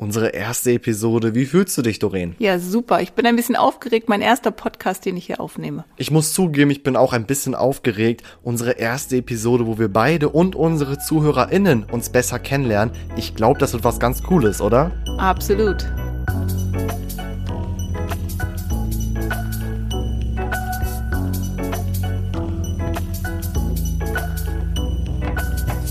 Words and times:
Unsere 0.00 0.28
erste 0.28 0.72
Episode. 0.72 1.34
Wie 1.34 1.44
fühlst 1.44 1.76
du 1.76 1.82
dich, 1.82 1.98
Doreen? 1.98 2.34
Ja, 2.38 2.58
super. 2.58 3.02
Ich 3.02 3.12
bin 3.12 3.26
ein 3.26 3.36
bisschen 3.36 3.54
aufgeregt. 3.54 4.08
Mein 4.08 4.22
erster 4.22 4.50
Podcast, 4.50 5.04
den 5.04 5.18
ich 5.18 5.26
hier 5.26 5.42
aufnehme. 5.42 5.84
Ich 5.98 6.10
muss 6.10 6.32
zugeben, 6.32 6.70
ich 6.70 6.82
bin 6.82 6.96
auch 6.96 7.12
ein 7.12 7.26
bisschen 7.26 7.54
aufgeregt. 7.54 8.22
Unsere 8.42 8.72
erste 8.72 9.18
Episode, 9.18 9.66
wo 9.66 9.78
wir 9.78 9.92
beide 9.92 10.30
und 10.30 10.56
unsere 10.56 10.98
ZuhörerInnen 10.98 11.84
uns 11.84 12.08
besser 12.08 12.38
kennenlernen. 12.38 12.94
Ich 13.16 13.34
glaube, 13.34 13.60
das 13.60 13.74
wird 13.74 13.84
was 13.84 14.00
ganz 14.00 14.22
Cooles, 14.22 14.62
oder? 14.62 14.90
Absolut. 15.18 15.86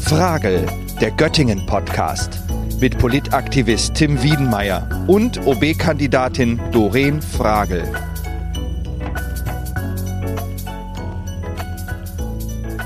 Frage, 0.03 0.65
der 0.99 1.11
Göttingen 1.11 1.63
Podcast 1.67 2.38
mit 2.81 2.97
Politaktivist 2.97 3.95
Tim 3.95 4.21
Wiedenmeier 4.23 5.05
und 5.07 5.45
OB-Kandidatin 5.45 6.59
Doreen 6.71 7.21
Fragel. 7.21 7.83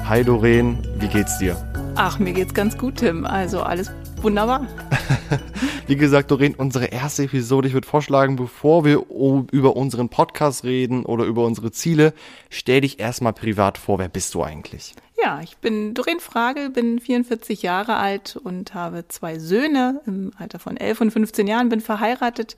Hi 0.06 0.24
Doreen, 0.24 0.80
wie 0.98 1.08
geht's 1.08 1.38
dir? 1.38 1.56
Ach, 1.96 2.18
mir 2.18 2.34
geht's 2.34 2.56
ganz 2.56 2.76
gut, 2.76 2.98
Tim. 2.98 3.24
Also 3.26 3.62
alles 3.62 3.92
wunderbar. 4.22 4.66
Wie 5.88 5.96
gesagt, 5.96 6.32
Doreen, 6.32 6.56
unsere 6.56 6.86
erste 6.86 7.24
Episode. 7.24 7.68
Ich 7.68 7.74
würde 7.74 7.88
vorschlagen, 7.88 8.36
bevor 8.36 8.86
wir 8.86 9.04
über 9.52 9.76
unseren 9.76 10.10
Podcast 10.10 10.64
reden 10.64 11.06
oder 11.06 11.26
über 11.26 11.46
unsere 11.46 11.72
Ziele, 11.72 12.14
stell 12.50 12.82
dich 12.82 13.00
erstmal 13.00 13.34
privat 13.34 13.78
vor. 13.78 14.00
Wer 14.00 14.10
bist 14.10 14.34
du 14.34 14.44
eigentlich? 14.44 14.96
Ja, 15.22 15.42
ich 15.44 15.58
bin 15.58 15.94
Doreen 15.94 16.20
Fragel, 16.20 16.70
bin 16.70 17.00
44 17.00 17.62
Jahre 17.62 17.98
alt 17.98 18.36
und 18.36 18.74
habe 18.74 19.08
zwei 19.08 19.38
Söhne 19.38 20.02
im 20.06 20.32
Alter 20.38 20.60
von 20.60 20.76
11 20.76 21.02
und 21.02 21.12
15 21.12 21.48
Jahren, 21.48 21.70
bin 21.70 21.82
verheiratet. 21.82 22.58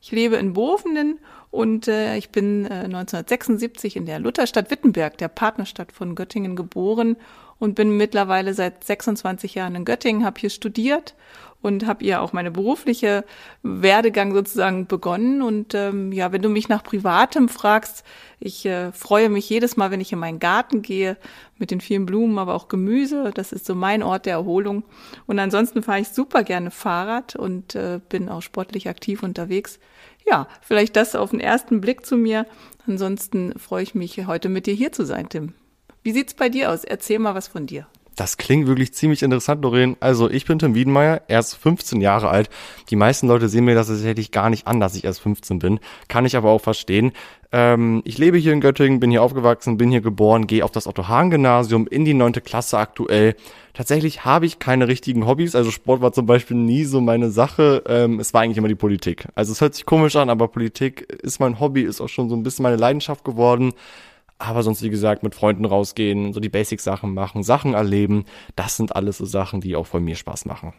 Ich 0.00 0.12
lebe 0.12 0.36
in 0.36 0.52
Bovenen 0.52 1.18
und 1.50 1.88
äh, 1.88 2.16
ich 2.16 2.30
bin 2.30 2.64
äh, 2.66 2.84
1976 2.84 3.96
in 3.96 4.06
der 4.06 4.20
Lutherstadt 4.20 4.70
Wittenberg, 4.70 5.18
der 5.18 5.28
Partnerstadt 5.28 5.90
von 5.90 6.14
Göttingen, 6.14 6.54
geboren 6.54 7.16
und 7.58 7.74
bin 7.74 7.96
mittlerweile 7.96 8.54
seit 8.54 8.84
26 8.84 9.54
Jahren 9.54 9.74
in 9.74 9.84
Göttingen, 9.84 10.24
habe 10.24 10.40
hier 10.40 10.50
studiert 10.50 11.14
und 11.66 11.84
habe 11.84 12.04
ihr 12.04 12.22
auch 12.22 12.32
meine 12.32 12.52
berufliche 12.52 13.24
Werdegang 13.64 14.32
sozusagen 14.32 14.86
begonnen. 14.86 15.42
Und 15.42 15.74
ähm, 15.74 16.12
ja, 16.12 16.30
wenn 16.30 16.40
du 16.40 16.48
mich 16.48 16.68
nach 16.68 16.84
Privatem 16.84 17.48
fragst, 17.48 18.04
ich 18.38 18.64
äh, 18.66 18.92
freue 18.92 19.28
mich 19.28 19.50
jedes 19.50 19.76
Mal, 19.76 19.90
wenn 19.90 20.00
ich 20.00 20.12
in 20.12 20.20
meinen 20.20 20.38
Garten 20.38 20.80
gehe 20.80 21.16
mit 21.58 21.72
den 21.72 21.80
vielen 21.80 22.06
Blumen, 22.06 22.38
aber 22.38 22.54
auch 22.54 22.68
Gemüse. 22.68 23.32
Das 23.34 23.50
ist 23.50 23.66
so 23.66 23.74
mein 23.74 24.04
Ort 24.04 24.26
der 24.26 24.34
Erholung. 24.34 24.84
Und 25.26 25.40
ansonsten 25.40 25.82
fahre 25.82 26.00
ich 26.00 26.08
super 26.10 26.44
gerne 26.44 26.70
Fahrrad 26.70 27.34
und 27.34 27.74
äh, 27.74 27.98
bin 28.08 28.28
auch 28.28 28.42
sportlich 28.42 28.88
aktiv 28.88 29.24
unterwegs. 29.24 29.80
Ja, 30.24 30.46
vielleicht 30.60 30.94
das 30.94 31.16
auf 31.16 31.30
den 31.30 31.40
ersten 31.40 31.80
Blick 31.80 32.06
zu 32.06 32.16
mir. 32.16 32.46
Ansonsten 32.86 33.58
freue 33.58 33.82
ich 33.82 33.96
mich, 33.96 34.24
heute 34.28 34.48
mit 34.48 34.66
dir 34.66 34.74
hier 34.74 34.92
zu 34.92 35.04
sein, 35.04 35.28
Tim. 35.28 35.54
Wie 36.04 36.12
sieht's 36.12 36.34
bei 36.34 36.48
dir 36.48 36.70
aus? 36.70 36.84
Erzähl 36.84 37.18
mal 37.18 37.34
was 37.34 37.48
von 37.48 37.66
dir. 37.66 37.88
Das 38.16 38.38
klingt 38.38 38.66
wirklich 38.66 38.94
ziemlich 38.94 39.22
interessant, 39.22 39.62
Doreen. 39.62 39.96
Also 40.00 40.30
ich 40.30 40.46
bin 40.46 40.58
Tim 40.58 40.74
Wiedenmeier, 40.74 41.20
erst 41.28 41.56
15 41.56 42.00
Jahre 42.00 42.30
alt. 42.30 42.48
Die 42.88 42.96
meisten 42.96 43.28
Leute 43.28 43.50
sehen 43.50 43.66
mir 43.66 43.74
das 43.74 43.88
tatsächlich 43.88 44.30
gar 44.30 44.48
nicht 44.48 44.66
an, 44.66 44.80
dass 44.80 44.96
ich 44.96 45.04
erst 45.04 45.20
15 45.20 45.58
bin. 45.58 45.80
Kann 46.08 46.24
ich 46.24 46.34
aber 46.34 46.50
auch 46.50 46.62
verstehen. 46.62 47.12
Ähm, 47.52 48.00
ich 48.04 48.16
lebe 48.16 48.38
hier 48.38 48.54
in 48.54 48.62
Göttingen, 48.62 49.00
bin 49.00 49.10
hier 49.10 49.22
aufgewachsen, 49.22 49.76
bin 49.76 49.90
hier 49.90 50.00
geboren, 50.00 50.46
gehe 50.46 50.64
auf 50.64 50.70
das 50.70 50.86
Otto-Hahn-Gymnasium 50.86 51.86
in 51.86 52.06
die 52.06 52.14
neunte 52.14 52.40
Klasse 52.40 52.78
aktuell. 52.78 53.36
Tatsächlich 53.74 54.24
habe 54.24 54.46
ich 54.46 54.58
keine 54.58 54.88
richtigen 54.88 55.26
Hobbys, 55.26 55.54
also 55.54 55.70
Sport 55.70 56.00
war 56.00 56.12
zum 56.12 56.24
Beispiel 56.24 56.56
nie 56.56 56.84
so 56.84 57.02
meine 57.02 57.30
Sache. 57.30 57.84
Ähm, 57.86 58.18
es 58.18 58.32
war 58.32 58.40
eigentlich 58.40 58.56
immer 58.56 58.68
die 58.68 58.74
Politik. 58.74 59.28
Also 59.34 59.52
es 59.52 59.60
hört 59.60 59.74
sich 59.74 59.84
komisch 59.84 60.16
an, 60.16 60.30
aber 60.30 60.48
Politik 60.48 61.02
ist 61.22 61.38
mein 61.38 61.60
Hobby, 61.60 61.82
ist 61.82 62.00
auch 62.00 62.08
schon 62.08 62.30
so 62.30 62.34
ein 62.34 62.42
bisschen 62.42 62.62
meine 62.62 62.76
Leidenschaft 62.76 63.24
geworden. 63.24 63.74
Aber 64.38 64.62
sonst, 64.62 64.82
wie 64.82 64.90
gesagt, 64.90 65.22
mit 65.22 65.34
Freunden 65.34 65.64
rausgehen, 65.64 66.32
so 66.32 66.40
die 66.40 66.48
Basic-Sachen 66.48 67.14
machen, 67.14 67.42
Sachen 67.42 67.74
erleben, 67.74 68.24
das 68.54 68.76
sind 68.76 68.94
alles 68.94 69.18
so 69.18 69.24
Sachen, 69.24 69.60
die 69.60 69.76
auch 69.76 69.86
von 69.86 70.04
mir 70.04 70.16
Spaß 70.16 70.44
machen. 70.44 70.74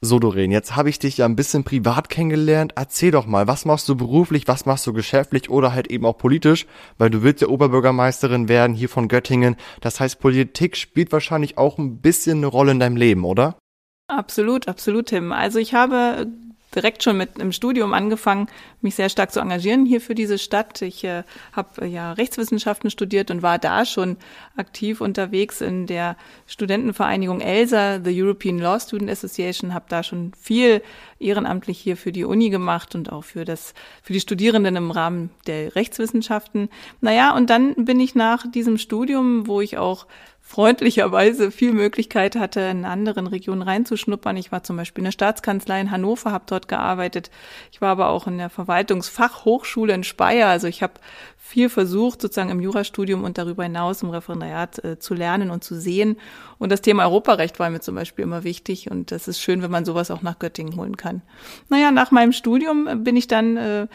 So, 0.00 0.20
Doreen, 0.20 0.52
jetzt 0.52 0.76
habe 0.76 0.90
ich 0.90 1.00
dich 1.00 1.18
ja 1.18 1.24
ein 1.24 1.34
bisschen 1.34 1.64
privat 1.64 2.08
kennengelernt. 2.08 2.72
Erzähl 2.76 3.10
doch 3.10 3.26
mal, 3.26 3.48
was 3.48 3.64
machst 3.64 3.88
du 3.88 3.96
beruflich, 3.96 4.46
was 4.46 4.64
machst 4.64 4.86
du 4.86 4.92
geschäftlich 4.92 5.50
oder 5.50 5.72
halt 5.72 5.90
eben 5.90 6.06
auch 6.06 6.16
politisch? 6.16 6.66
Weil 6.98 7.10
du 7.10 7.24
willst 7.24 7.42
ja 7.42 7.48
Oberbürgermeisterin 7.48 8.48
werden 8.48 8.76
hier 8.76 8.88
von 8.88 9.08
Göttingen. 9.08 9.56
Das 9.80 9.98
heißt, 9.98 10.20
Politik 10.20 10.76
spielt 10.76 11.10
wahrscheinlich 11.10 11.58
auch 11.58 11.78
ein 11.78 11.98
bisschen 11.98 12.38
eine 12.38 12.46
Rolle 12.46 12.70
in 12.70 12.78
deinem 12.78 12.96
Leben, 12.96 13.24
oder? 13.24 13.58
Absolut, 14.06 14.68
absolut, 14.68 15.06
Tim. 15.06 15.32
Also 15.32 15.58
ich 15.58 15.74
habe 15.74 16.28
direkt 16.74 17.02
schon 17.02 17.16
mit 17.16 17.38
im 17.38 17.52
Studium 17.52 17.94
angefangen, 17.94 18.48
mich 18.80 18.94
sehr 18.94 19.08
stark 19.08 19.32
zu 19.32 19.40
engagieren 19.40 19.86
hier 19.86 20.00
für 20.00 20.14
diese 20.14 20.38
Stadt. 20.38 20.82
Ich 20.82 21.04
äh, 21.04 21.22
habe 21.52 21.82
äh, 21.82 21.86
ja 21.86 22.12
Rechtswissenschaften 22.12 22.90
studiert 22.90 23.30
und 23.30 23.42
war 23.42 23.58
da 23.58 23.84
schon 23.84 24.16
aktiv 24.56 25.00
unterwegs 25.00 25.60
in 25.60 25.86
der 25.86 26.16
Studentenvereinigung 26.46 27.40
ELSA, 27.40 28.00
the 28.04 28.22
European 28.22 28.58
Law 28.58 28.78
Student 28.78 29.10
Association, 29.10 29.74
habe 29.74 29.86
da 29.88 30.02
schon 30.02 30.32
viel 30.38 30.82
ehrenamtlich 31.18 31.78
hier 31.78 31.96
für 31.96 32.12
die 32.12 32.24
Uni 32.24 32.50
gemacht 32.50 32.94
und 32.94 33.10
auch 33.12 33.24
für 33.24 33.44
das 33.44 33.74
für 34.02 34.12
die 34.12 34.20
Studierenden 34.20 34.76
im 34.76 34.90
Rahmen 34.90 35.30
der 35.46 35.74
Rechtswissenschaften. 35.74 36.68
Naja, 37.00 37.34
und 37.34 37.50
dann 37.50 37.74
bin 37.84 37.98
ich 37.98 38.14
nach 38.14 38.50
diesem 38.50 38.78
Studium, 38.78 39.46
wo 39.46 39.60
ich 39.60 39.78
auch 39.78 40.06
freundlicherweise 40.48 41.50
viel 41.50 41.74
Möglichkeit 41.74 42.34
hatte, 42.34 42.60
in 42.60 42.86
anderen 42.86 43.26
Regionen 43.26 43.60
reinzuschnuppern. 43.60 44.34
Ich 44.38 44.50
war 44.50 44.62
zum 44.62 44.78
Beispiel 44.78 45.02
in 45.02 45.04
der 45.04 45.12
Staatskanzlei 45.12 45.78
in 45.78 45.90
Hannover, 45.90 46.32
habe 46.32 46.44
dort 46.46 46.68
gearbeitet. 46.68 47.30
Ich 47.70 47.82
war 47.82 47.90
aber 47.90 48.08
auch 48.08 48.26
in 48.26 48.38
der 48.38 48.48
Verwaltungsfachhochschule 48.48 49.92
in 49.92 50.04
Speyer. 50.04 50.48
Also 50.48 50.66
ich 50.66 50.82
habe 50.82 50.94
viel 51.36 51.68
versucht, 51.68 52.22
sozusagen 52.22 52.48
im 52.48 52.62
Jurastudium 52.62 53.24
und 53.24 53.36
darüber 53.36 53.64
hinaus 53.64 54.02
im 54.02 54.08
Referendariat 54.08 54.82
äh, 54.84 54.98
zu 54.98 55.12
lernen 55.12 55.50
und 55.50 55.64
zu 55.64 55.78
sehen. 55.78 56.16
Und 56.58 56.72
das 56.72 56.80
Thema 56.80 57.04
Europarecht 57.04 57.58
war 57.58 57.68
mir 57.68 57.80
zum 57.80 57.94
Beispiel 57.94 58.22
immer 58.22 58.42
wichtig. 58.42 58.90
Und 58.90 59.10
das 59.10 59.28
ist 59.28 59.42
schön, 59.42 59.60
wenn 59.60 59.70
man 59.70 59.84
sowas 59.84 60.10
auch 60.10 60.22
nach 60.22 60.38
Göttingen 60.38 60.76
holen 60.76 60.96
kann. 60.96 61.20
Naja, 61.68 61.90
nach 61.90 62.10
meinem 62.10 62.32
Studium 62.32 63.04
bin 63.04 63.16
ich 63.16 63.28
dann 63.28 63.58
äh, 63.58 63.86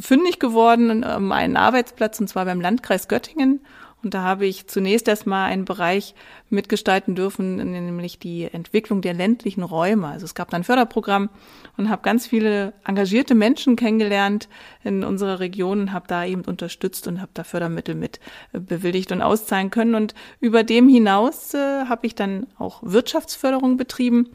fündig 0.00 0.40
geworden 0.40 1.04
um 1.04 1.30
einen 1.30 1.56
Arbeitsplatz, 1.56 2.18
und 2.18 2.26
zwar 2.26 2.46
beim 2.46 2.60
Landkreis 2.60 3.06
Göttingen 3.06 3.60
und 4.02 4.14
da 4.14 4.22
habe 4.22 4.46
ich 4.46 4.66
zunächst 4.66 5.08
erstmal 5.08 5.50
einen 5.50 5.66
Bereich 5.66 6.14
mitgestalten 6.48 7.14
dürfen, 7.14 7.56
nämlich 7.56 8.18
die 8.18 8.44
Entwicklung 8.44 9.02
der 9.02 9.12
ländlichen 9.12 9.62
Räume. 9.62 10.08
Also 10.08 10.24
es 10.24 10.34
gab 10.34 10.50
dann 10.50 10.62
ein 10.62 10.64
Förderprogramm 10.64 11.28
und 11.76 11.90
habe 11.90 12.02
ganz 12.02 12.26
viele 12.26 12.72
engagierte 12.84 13.34
Menschen 13.34 13.76
kennengelernt 13.76 14.48
in 14.84 15.04
unserer 15.04 15.38
Region 15.40 15.80
und 15.80 15.92
habe 15.92 16.06
da 16.08 16.24
eben 16.24 16.42
unterstützt 16.42 17.08
und 17.08 17.20
habe 17.20 17.30
da 17.34 17.44
Fördermittel 17.44 17.94
mit 17.94 18.20
äh, 18.52 18.60
bewilligt 18.60 19.12
und 19.12 19.20
auszahlen 19.20 19.70
können. 19.70 19.94
Und 19.94 20.14
über 20.40 20.64
dem 20.64 20.88
hinaus 20.88 21.52
äh, 21.52 21.84
habe 21.84 22.06
ich 22.06 22.14
dann 22.14 22.46
auch 22.58 22.82
Wirtschaftsförderung 22.82 23.76
betrieben, 23.76 24.30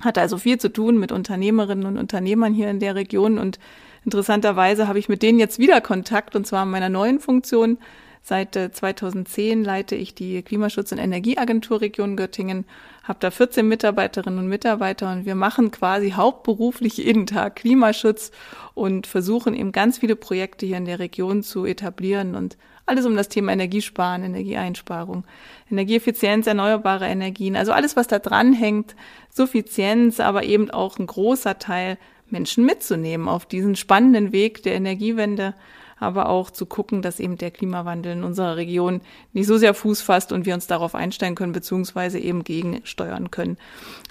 hatte 0.00 0.22
also 0.22 0.38
viel 0.38 0.58
zu 0.58 0.72
tun 0.72 0.98
mit 0.98 1.12
Unternehmerinnen 1.12 1.84
und 1.84 1.98
Unternehmern 1.98 2.54
hier 2.54 2.70
in 2.70 2.80
der 2.80 2.94
Region 2.94 3.38
und 3.38 3.58
interessanterweise 4.04 4.88
habe 4.88 4.98
ich 4.98 5.08
mit 5.08 5.22
denen 5.22 5.38
jetzt 5.38 5.58
wieder 5.58 5.80
Kontakt 5.80 6.34
und 6.34 6.46
zwar 6.46 6.64
in 6.64 6.70
meiner 6.70 6.88
neuen 6.88 7.20
Funktion 7.20 7.78
Seit 8.24 8.54
2010 8.54 9.62
äh, 9.62 9.66
leite 9.66 9.96
ich 9.96 10.14
die 10.14 10.42
Klimaschutz- 10.42 10.92
und 10.92 10.98
Energieagentur 10.98 11.80
Region 11.80 12.16
Göttingen, 12.16 12.64
habe 13.02 13.18
da 13.18 13.32
14 13.32 13.66
Mitarbeiterinnen 13.66 14.38
und 14.38 14.46
Mitarbeiter 14.46 15.10
und 15.10 15.26
wir 15.26 15.34
machen 15.34 15.72
quasi 15.72 16.10
hauptberuflich 16.12 16.98
jeden 16.98 17.26
Tag 17.26 17.56
Klimaschutz 17.56 18.30
und 18.74 19.08
versuchen 19.08 19.54
eben 19.54 19.72
ganz 19.72 19.98
viele 19.98 20.14
Projekte 20.14 20.66
hier 20.66 20.76
in 20.76 20.84
der 20.84 21.00
Region 21.00 21.42
zu 21.42 21.64
etablieren 21.64 22.36
und 22.36 22.56
alles 22.86 23.06
um 23.06 23.16
das 23.16 23.28
Thema 23.28 23.52
Energiesparen, 23.52 24.22
Energieeinsparung, 24.22 25.24
Energieeffizienz, 25.70 26.46
erneuerbare 26.46 27.06
Energien, 27.06 27.56
also 27.56 27.72
alles, 27.72 27.96
was 27.96 28.06
da 28.06 28.20
dran 28.20 28.52
hängt, 28.52 28.94
Suffizienz, 29.30 30.20
aber 30.20 30.44
eben 30.44 30.70
auch 30.70 30.98
ein 30.98 31.06
großer 31.06 31.58
Teil 31.58 31.98
Menschen 32.28 32.64
mitzunehmen 32.64 33.28
auf 33.28 33.46
diesen 33.46 33.74
spannenden 33.74 34.30
Weg 34.30 34.62
der 34.62 34.74
Energiewende 34.74 35.54
aber 36.02 36.28
auch 36.28 36.50
zu 36.50 36.66
gucken, 36.66 37.00
dass 37.00 37.20
eben 37.20 37.38
der 37.38 37.50
Klimawandel 37.50 38.12
in 38.12 38.24
unserer 38.24 38.56
Region 38.56 39.00
nicht 39.32 39.46
so 39.46 39.56
sehr 39.56 39.72
Fuß 39.72 40.02
fasst 40.02 40.32
und 40.32 40.44
wir 40.44 40.54
uns 40.54 40.66
darauf 40.66 40.94
einstellen 40.94 41.34
können, 41.34 41.52
beziehungsweise 41.52 42.18
eben 42.18 42.44
gegensteuern 42.44 43.30
können. 43.30 43.56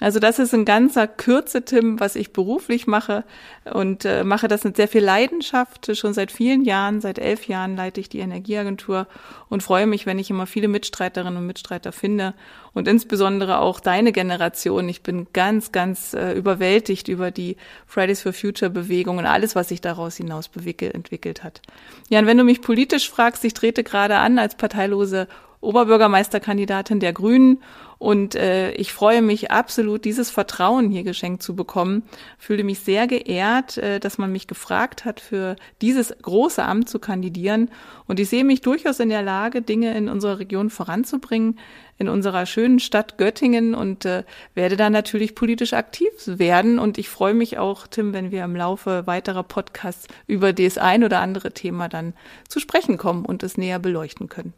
Also 0.00 0.18
das 0.18 0.38
ist 0.38 0.54
ein 0.54 0.64
ganzer 0.64 1.06
Kürze, 1.06 1.64
Tim, 1.64 2.00
was 2.00 2.16
ich 2.16 2.32
beruflich 2.32 2.86
mache 2.86 3.24
und 3.72 4.04
äh, 4.04 4.24
mache 4.24 4.48
das 4.48 4.64
mit 4.64 4.76
sehr 4.76 4.88
viel 4.88 5.04
Leidenschaft. 5.04 5.96
Schon 5.96 6.14
seit 6.14 6.32
vielen 6.32 6.64
Jahren, 6.64 7.00
seit 7.00 7.18
elf 7.18 7.46
Jahren 7.46 7.76
leite 7.76 8.00
ich 8.00 8.08
die 8.08 8.18
Energieagentur 8.20 9.06
und 9.48 9.62
freue 9.62 9.86
mich, 9.86 10.06
wenn 10.06 10.18
ich 10.18 10.30
immer 10.30 10.46
viele 10.46 10.68
Mitstreiterinnen 10.68 11.36
und 11.36 11.46
Mitstreiter 11.46 11.92
finde 11.92 12.34
und 12.74 12.88
insbesondere 12.88 13.58
auch 13.58 13.80
deine 13.80 14.12
Generation. 14.12 14.88
Ich 14.88 15.02
bin 15.02 15.26
ganz, 15.32 15.72
ganz 15.72 16.14
äh, 16.14 16.32
überwältigt 16.32 17.08
über 17.08 17.30
die 17.30 17.56
Fridays 17.86 18.22
for 18.22 18.32
Future 18.32 18.70
Bewegung 18.70 19.18
und 19.18 19.26
alles, 19.26 19.54
was 19.54 19.68
sich 19.68 19.80
daraus 19.80 20.16
hinaus 20.16 20.50
entwickelt 20.54 21.44
hat. 21.44 21.60
Ja, 22.08 22.18
und 22.18 22.26
wenn 22.26 22.38
du 22.38 22.44
mich 22.44 22.60
politisch 22.60 23.10
fragst, 23.10 23.44
ich 23.44 23.54
trete 23.54 23.84
gerade 23.84 24.16
an 24.16 24.38
als 24.38 24.56
parteilose 24.56 25.28
Oberbürgermeisterkandidatin 25.62 27.00
der 27.00 27.14
Grünen 27.14 27.62
und 28.02 28.34
äh, 28.34 28.72
ich 28.72 28.92
freue 28.92 29.22
mich 29.22 29.52
absolut, 29.52 30.04
dieses 30.04 30.28
Vertrauen 30.28 30.90
hier 30.90 31.04
geschenkt 31.04 31.40
zu 31.40 31.54
bekommen. 31.54 32.02
Fühle 32.36 32.64
mich 32.64 32.80
sehr 32.80 33.06
geehrt, 33.06 33.78
äh, 33.78 34.00
dass 34.00 34.18
man 34.18 34.32
mich 34.32 34.48
gefragt 34.48 35.04
hat, 35.04 35.20
für 35.20 35.54
dieses 35.80 36.12
große 36.20 36.64
Amt 36.64 36.88
zu 36.88 36.98
kandidieren. 36.98 37.70
Und 38.08 38.18
ich 38.18 38.28
sehe 38.28 38.42
mich 38.42 38.60
durchaus 38.60 38.98
in 38.98 39.08
der 39.08 39.22
Lage, 39.22 39.62
Dinge 39.62 39.96
in 39.96 40.08
unserer 40.08 40.40
Region 40.40 40.68
voranzubringen, 40.68 41.60
in 41.96 42.08
unserer 42.08 42.44
schönen 42.44 42.80
Stadt 42.80 43.18
Göttingen 43.18 43.72
und 43.72 44.04
äh, 44.04 44.24
werde 44.54 44.76
da 44.76 44.90
natürlich 44.90 45.36
politisch 45.36 45.72
aktiv 45.72 46.10
werden. 46.26 46.80
Und 46.80 46.98
ich 46.98 47.08
freue 47.08 47.34
mich 47.34 47.58
auch, 47.58 47.86
Tim, 47.86 48.12
wenn 48.12 48.32
wir 48.32 48.42
im 48.42 48.56
Laufe 48.56 49.06
weiterer 49.06 49.44
Podcasts 49.44 50.08
über 50.26 50.52
das 50.52 50.76
ein 50.76 51.04
oder 51.04 51.20
andere 51.20 51.52
Thema 51.52 51.88
dann 51.88 52.14
zu 52.48 52.58
sprechen 52.58 52.98
kommen 52.98 53.24
und 53.24 53.44
es 53.44 53.56
näher 53.56 53.78
beleuchten 53.78 54.28
können. 54.28 54.54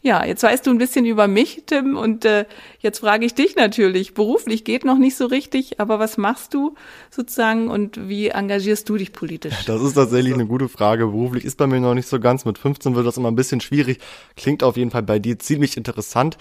Ja, 0.00 0.24
jetzt 0.24 0.44
weißt 0.44 0.64
du 0.64 0.70
ein 0.70 0.78
bisschen 0.78 1.06
über 1.06 1.26
mich, 1.26 1.64
Tim, 1.66 1.96
und 1.96 2.24
äh, 2.24 2.44
jetzt 2.78 3.00
frage 3.00 3.26
ich 3.26 3.34
dich 3.34 3.56
natürlich. 3.56 4.14
Beruflich 4.14 4.62
geht 4.62 4.84
noch 4.84 4.96
nicht 4.96 5.16
so 5.16 5.26
richtig, 5.26 5.80
aber 5.80 5.98
was 5.98 6.16
machst 6.16 6.54
du 6.54 6.76
sozusagen 7.10 7.68
und 7.68 8.08
wie 8.08 8.28
engagierst 8.28 8.88
du 8.88 8.96
dich 8.96 9.12
politisch? 9.12 9.64
Das 9.66 9.82
ist 9.82 9.94
tatsächlich 9.94 10.34
eine 10.34 10.46
gute 10.46 10.68
Frage. 10.68 11.06
Beruflich 11.06 11.44
ist 11.44 11.58
bei 11.58 11.66
mir 11.66 11.80
noch 11.80 11.94
nicht 11.94 12.08
so 12.08 12.20
ganz. 12.20 12.44
Mit 12.44 12.58
15 12.58 12.94
wird 12.94 13.08
das 13.08 13.16
immer 13.16 13.30
ein 13.30 13.34
bisschen 13.34 13.60
schwierig. 13.60 13.98
Klingt 14.36 14.62
auf 14.62 14.76
jeden 14.76 14.92
Fall 14.92 15.02
bei 15.02 15.18
dir 15.18 15.36
ziemlich 15.40 15.76
interessant. 15.76 16.38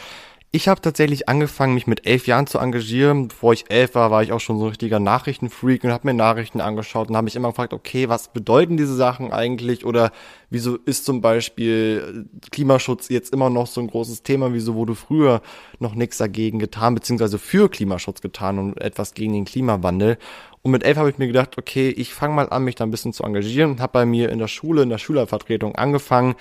Ich 0.52 0.70
habe 0.70 0.80
tatsächlich 0.80 1.28
angefangen, 1.28 1.74
mich 1.74 1.88
mit 1.88 2.08
elf 2.08 2.26
Jahren 2.26 2.48
zu 2.48 2.58
engagieren. 2.58 3.28
Bevor 3.28 3.52
ich 3.52 3.70
elf 3.70 3.96
war, 3.96 4.12
war 4.12 4.24
ich 4.24 4.32
auch 4.32 4.40
schon 4.40 4.58
so 4.58 4.66
ein 4.66 4.70
richtiger 4.70 4.98
Nachrichtenfreak 4.98 5.84
und 5.84 5.92
habe 5.92 6.08
mir 6.08 6.14
Nachrichten 6.14 6.62
angeschaut 6.62 7.10
und 7.10 7.18
habe 7.18 7.26
mich 7.26 7.36
immer 7.36 7.50
gefragt, 7.50 7.74
okay, 7.74 8.08
was 8.08 8.30
bedeuten 8.30 8.78
diese 8.78 8.96
Sachen 8.96 9.34
eigentlich? 9.34 9.86
Oder 9.86 10.12
wieso 10.50 10.78
ist 10.78 11.04
zum 11.04 11.20
Beispiel 11.20 12.30
Klimaschutz 12.50 13.10
jetzt 13.10 13.34
immer 13.34 13.50
noch 13.50 13.68
so 13.68 13.82
ein 13.82 13.88
großes 13.88 14.24
Thema? 14.24 14.54
Wieso 14.54 14.76
wurde 14.76 14.96
früher 14.96 15.42
noch 15.80 15.96
nichts 15.96 16.18
dagegen 16.18 16.60
getan, 16.60 16.96
beziehungsweise 16.96 17.40
für 17.40 17.70
Klimaschutz 17.70 18.22
getan 18.22 18.58
und 18.58 18.80
etwas 18.80 19.14
gegen 19.14 19.34
den 19.34 19.44
Klimawandel? 19.44 20.18
Und 20.62 20.72
mit 20.72 20.84
elf 20.84 20.98
habe 20.98 21.10
ich 21.10 21.18
mir 21.18 21.28
gedacht, 21.28 21.58
okay, 21.58 21.90
ich 21.90 22.14
fange 22.14 22.36
mal 22.36 22.50
an, 22.50 22.64
mich 22.64 22.76
da 22.76 22.86
ein 22.86 22.92
bisschen 22.92 23.12
zu 23.12 23.24
engagieren 23.24 23.72
und 23.72 23.82
habe 23.82 23.92
bei 23.92 24.06
mir 24.06 24.30
in 24.30 24.40
der 24.40 24.48
Schule, 24.48 24.82
in 24.84 24.90
der 24.90 24.98
Schülervertretung 24.98 25.76
angefangen, 25.76 26.36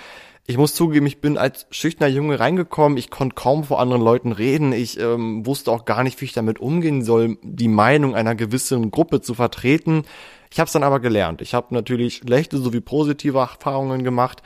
ich 0.48 0.58
muss 0.58 0.74
zugeben, 0.74 1.06
ich 1.06 1.20
bin 1.20 1.38
als 1.38 1.66
schüchterner 1.70 2.12
Junge 2.12 2.38
reingekommen. 2.38 2.98
Ich 2.98 3.10
konnte 3.10 3.34
kaum 3.34 3.64
vor 3.64 3.80
anderen 3.80 4.02
Leuten 4.02 4.30
reden. 4.30 4.72
Ich 4.72 4.98
ähm, 5.00 5.44
wusste 5.44 5.72
auch 5.72 5.84
gar 5.84 6.04
nicht, 6.04 6.20
wie 6.20 6.26
ich 6.26 6.32
damit 6.32 6.60
umgehen 6.60 7.02
soll, 7.02 7.36
die 7.42 7.68
Meinung 7.68 8.14
einer 8.14 8.36
gewissen 8.36 8.92
Gruppe 8.92 9.20
zu 9.20 9.34
vertreten. 9.34 10.04
Ich 10.52 10.60
habe 10.60 10.66
es 10.66 10.72
dann 10.72 10.84
aber 10.84 11.00
gelernt. 11.00 11.42
Ich 11.42 11.52
habe 11.52 11.74
natürlich 11.74 12.18
schlechte 12.18 12.58
sowie 12.58 12.80
positive 12.80 13.38
Erfahrungen 13.38 14.04
gemacht. 14.04 14.42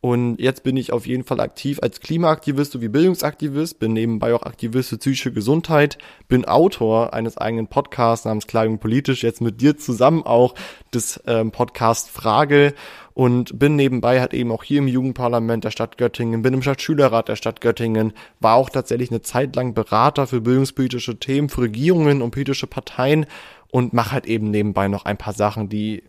Und 0.00 0.38
jetzt 0.38 0.64
bin 0.64 0.76
ich 0.76 0.92
auf 0.92 1.06
jeden 1.06 1.24
Fall 1.24 1.40
aktiv 1.40 1.78
als 1.80 2.00
Klimaaktivist 2.00 2.72
sowie 2.72 2.88
Bildungsaktivist, 2.88 3.78
bin 3.78 3.94
nebenbei 3.94 4.34
auch 4.34 4.42
Aktivist 4.42 4.90
für 4.90 4.98
psychische 4.98 5.32
Gesundheit, 5.32 5.96
bin 6.28 6.44
Autor 6.44 7.14
eines 7.14 7.38
eigenen 7.38 7.68
Podcasts 7.68 8.26
namens 8.26 8.46
Kleidung 8.46 8.80
politisch, 8.80 9.22
jetzt 9.22 9.40
mit 9.40 9.62
dir 9.62 9.78
zusammen 9.78 10.22
auch 10.22 10.56
des 10.92 11.22
ähm, 11.26 11.52
Podcast 11.52 12.10
Frage 12.10 12.74
und 13.14 13.58
bin 13.58 13.76
nebenbei 13.76 14.20
halt 14.20 14.34
eben 14.34 14.50
auch 14.50 14.64
hier 14.64 14.78
im 14.78 14.88
Jugendparlament 14.88 15.64
der 15.64 15.70
Stadt 15.70 15.96
Göttingen, 15.98 16.42
bin 16.42 16.52
im 16.52 16.62
Stadtschülerrat 16.62 17.28
der 17.28 17.36
Stadt 17.36 17.60
Göttingen, 17.60 18.12
war 18.40 18.56
auch 18.56 18.68
tatsächlich 18.68 19.10
eine 19.10 19.22
Zeit 19.22 19.54
lang 19.54 19.72
Berater 19.72 20.26
für 20.26 20.40
bildungspolitische 20.40 21.18
Themen, 21.18 21.48
für 21.48 21.62
Regierungen 21.62 22.22
und 22.22 22.32
politische 22.32 22.66
Parteien 22.66 23.26
und 23.70 23.92
mache 23.92 24.12
halt 24.12 24.26
eben 24.26 24.50
nebenbei 24.50 24.88
noch 24.88 25.04
ein 25.04 25.16
paar 25.16 25.32
Sachen, 25.32 25.68
die 25.68 26.02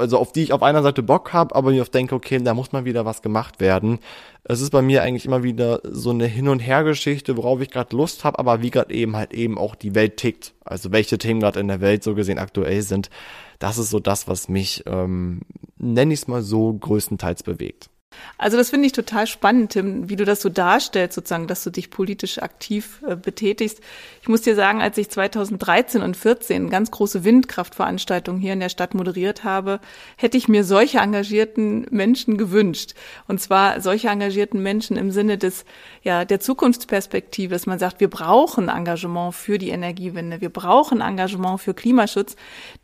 also 0.00 0.18
auf 0.18 0.32
die 0.32 0.42
ich 0.42 0.52
auf 0.52 0.62
einer 0.62 0.82
Seite 0.82 1.02
Bock 1.02 1.32
habe, 1.32 1.54
aber 1.54 1.70
ich 1.70 1.90
denke, 1.90 2.14
okay, 2.14 2.38
da 2.42 2.54
muss 2.54 2.72
mal 2.72 2.84
wieder 2.84 3.04
was 3.04 3.22
gemacht 3.22 3.60
werden. 3.60 3.98
Es 4.44 4.60
ist 4.60 4.70
bei 4.70 4.82
mir 4.82 5.02
eigentlich 5.02 5.26
immer 5.26 5.42
wieder 5.42 5.80
so 5.84 6.10
eine 6.10 6.26
Hin- 6.26 6.48
und 6.48 6.60
Her-Geschichte, 6.60 7.36
worauf 7.36 7.60
ich 7.60 7.70
gerade 7.70 7.94
Lust 7.96 8.24
habe, 8.24 8.38
aber 8.38 8.62
wie 8.62 8.70
gerade 8.70 8.92
eben 8.92 9.16
halt 9.16 9.32
eben 9.32 9.58
auch 9.58 9.74
die 9.74 9.94
Welt 9.94 10.16
tickt. 10.16 10.54
Also 10.64 10.90
welche 10.92 11.18
Themen 11.18 11.40
gerade 11.40 11.60
in 11.60 11.68
der 11.68 11.80
Welt 11.80 12.02
so 12.02 12.14
gesehen 12.14 12.38
aktuell 12.38 12.82
sind. 12.82 13.10
Das 13.58 13.78
ist 13.78 13.90
so 13.90 14.00
das, 14.00 14.26
was 14.26 14.48
mich, 14.48 14.82
ähm, 14.86 15.42
nenne 15.76 16.14
ich 16.14 16.20
es 16.20 16.28
mal 16.28 16.42
so, 16.42 16.72
größtenteils 16.72 17.42
bewegt. 17.42 17.90
Also 18.38 18.56
das 18.56 18.70
finde 18.70 18.86
ich 18.86 18.92
total 18.92 19.26
spannend, 19.26 19.72
Tim, 19.72 20.08
wie 20.08 20.16
du 20.16 20.24
das 20.24 20.40
so 20.40 20.48
darstellst, 20.48 21.14
sozusagen, 21.14 21.46
dass 21.46 21.62
du 21.62 21.70
dich 21.70 21.90
politisch 21.90 22.38
aktiv 22.42 23.02
äh, 23.06 23.14
betätigst. 23.14 23.80
Ich 24.22 24.28
muss 24.28 24.40
dir 24.40 24.54
sagen, 24.54 24.80
als 24.80 24.96
ich 24.96 25.10
2013 25.10 26.00
und 26.00 26.16
14 26.16 26.70
ganz 26.70 26.90
große 26.90 27.22
Windkraftveranstaltungen 27.22 28.40
hier 28.40 28.54
in 28.54 28.60
der 28.60 28.70
Stadt 28.70 28.94
moderiert 28.94 29.44
habe, 29.44 29.78
hätte 30.16 30.38
ich 30.38 30.48
mir 30.48 30.64
solche 30.64 30.98
engagierten 30.98 31.86
Menschen 31.90 32.38
gewünscht. 32.38 32.94
Und 33.28 33.42
zwar 33.42 33.82
solche 33.82 34.08
engagierten 34.08 34.62
Menschen 34.62 34.96
im 34.96 35.10
Sinne 35.10 35.36
des, 35.36 35.66
ja, 36.02 36.24
der 36.24 36.40
Zukunftsperspektive, 36.40 37.52
dass 37.52 37.66
man 37.66 37.78
sagt, 37.78 38.00
wir 38.00 38.08
brauchen 38.08 38.70
Engagement 38.70 39.34
für 39.34 39.58
die 39.58 39.68
Energiewende, 39.68 40.40
wir 40.40 40.50
brauchen 40.50 41.02
Engagement 41.02 41.60
für 41.60 41.74
Klimaschutz. 41.74 42.36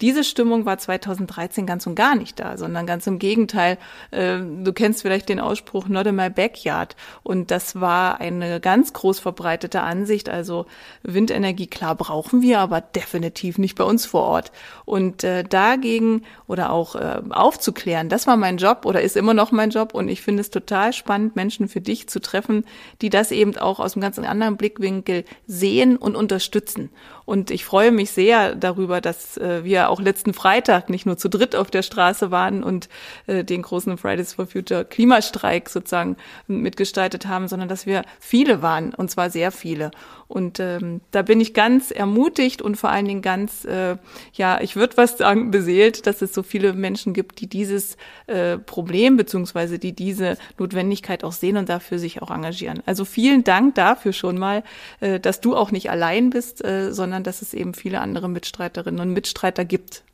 Diese 0.03 0.23
Stimmung 0.23 0.67
war 0.67 0.77
2013 0.77 1.65
ganz 1.65 1.87
und 1.87 1.95
gar 1.95 2.15
nicht 2.15 2.39
da, 2.39 2.59
sondern 2.59 2.87
ganz 2.87 3.07
im 3.07 3.19
Gegenteil. 3.19 3.79
Äh, 4.11 4.39
du 4.39 4.73
kennst 4.75 5.01
vielleicht 5.01 5.16
vielleicht 5.17 5.29
den 5.31 5.41
Ausspruch 5.41 5.89
Not 5.89 6.07
in 6.07 6.17
my 6.17 6.29
backyard. 6.29 6.95
Und 7.23 7.51
das 7.51 7.81
war 7.81 8.21
eine 8.21 8.61
ganz 8.61 8.93
groß 8.93 9.19
verbreitete 9.19 9.81
Ansicht. 9.81 10.29
Also 10.29 10.67
Windenergie, 11.03 11.69
klar 11.69 11.95
brauchen 11.95 12.43
wir, 12.43 12.61
aber 12.61 12.83
definitiv 12.83 13.57
nicht 13.57 13.77
bei 13.77 13.85
uns 13.85 14.05
vor 14.05 14.25
Ort. 14.25 14.53
Und 14.85 15.25
äh, 15.25 15.43
dagegen 15.43 16.25
oder 16.47 16.71
auch 16.71 16.97
äh, 16.97 17.23
aufzuklären, 17.31 18.11
das 18.11 18.27
war 18.27 18.37
mein 18.37 18.59
Job 18.59 18.85
oder 18.85 19.01
ist 19.01 19.17
immer 19.17 19.33
noch 19.33 19.53
mein 19.53 19.71
Job. 19.71 19.95
Und 19.95 20.09
ich 20.09 20.21
finde 20.21 20.43
es 20.43 20.51
total 20.51 20.93
spannend, 20.93 21.35
Menschen 21.35 21.69
für 21.69 21.81
dich 21.81 22.09
zu 22.09 22.21
treffen, 22.21 22.67
die 23.01 23.09
das 23.09 23.31
eben 23.31 23.57
auch 23.57 23.81
aus 23.81 23.95
einem 23.95 24.03
ganz 24.03 24.19
anderen 24.19 24.59
Blickwinkel 24.59 25.25
sehen 25.47 25.97
und 25.97 26.15
unterstützen. 26.15 26.91
Und 27.27 27.51
ich 27.51 27.65
freue 27.65 27.93
mich 27.93 28.13
sehr 28.13 28.55
darüber, 28.55 29.01
dass 29.01 29.37
äh, 29.37 29.65
wir 29.65 29.91
auch 29.91 30.01
letzten 30.01 30.33
Freitag 30.33 30.89
nicht 30.89 31.05
nur 31.05 31.19
zu 31.19 31.29
dritt 31.29 31.57
auf 31.57 31.71
der 31.71 31.83
Straße 31.83 32.31
waren 32.31 32.63
und 32.63 32.89
äh, 33.27 33.45
den 33.45 33.63
großen 33.63 33.99
Fridays 33.99 34.33
for 34.33 34.47
Future 34.47 34.85
Klimastreik 34.85 35.69
sozusagen 35.69 36.17
mitgestaltet 36.47 37.27
haben, 37.27 37.49
sondern 37.49 37.69
dass 37.69 37.85
wir 37.85 38.05
viele 38.21 38.63
waren, 38.63 38.95
und 38.95 39.11
zwar 39.11 39.29
sehr 39.29 39.51
viele. 39.51 39.91
Und 40.29 40.59
ähm, 40.59 41.03
da 41.13 41.23
bin 41.23 41.41
ich 41.41 41.55
ganz 41.55 41.93
ermutigt 41.93 42.61
und 42.61 42.77
vor 42.77 42.91
allen 42.91 43.07
Dingen 43.07 43.23
ganz, 43.23 43.65
äh, 43.65 43.97
ja, 44.33 44.61
ich 44.61 44.75
würde 44.75 44.97
was 44.97 45.19
sagen, 45.19 45.51
beseelt, 45.53 46.07
dass 46.07 46.21
es 46.21 46.35
so 46.35 46.43
viele 46.43 46.73
Menschen 46.73 47.13
gibt, 47.13 47.41
die 47.41 47.49
dieses 47.49 47.97
äh, 48.27 48.59
Problem 48.59 49.17
beziehungsweise 49.17 49.79
die 49.79 49.93
diese 49.93 50.37
Notwendigkeit 50.59 51.23
auch 51.23 51.33
sehen 51.33 51.57
und 51.57 51.69
dafür 51.69 51.99
sich 51.99 52.23
auch 52.23 52.31
engagieren. 52.31 52.83
Also 52.87 53.05
vielen 53.05 53.45
Dank 53.45 53.77
dafür 53.77 54.13
schon 54.13 54.37
mal, 54.37 54.65
äh, 55.01 55.21
dass 55.21 55.41
du 55.41 55.55
auch 55.55 55.71
nicht 55.71 55.91
allein 55.91 56.31
bist, 56.31 56.65
äh, 56.65 56.93
sondern 56.93 57.16
dass 57.25 57.43
es 57.43 57.55
eben 57.55 57.75
viele 57.75 58.01
andere 58.01 58.29
Mitstreiterinnen 58.29 59.01
und 59.01 59.13
Mitstreiter 59.13 59.65
gibt. 59.65 60.05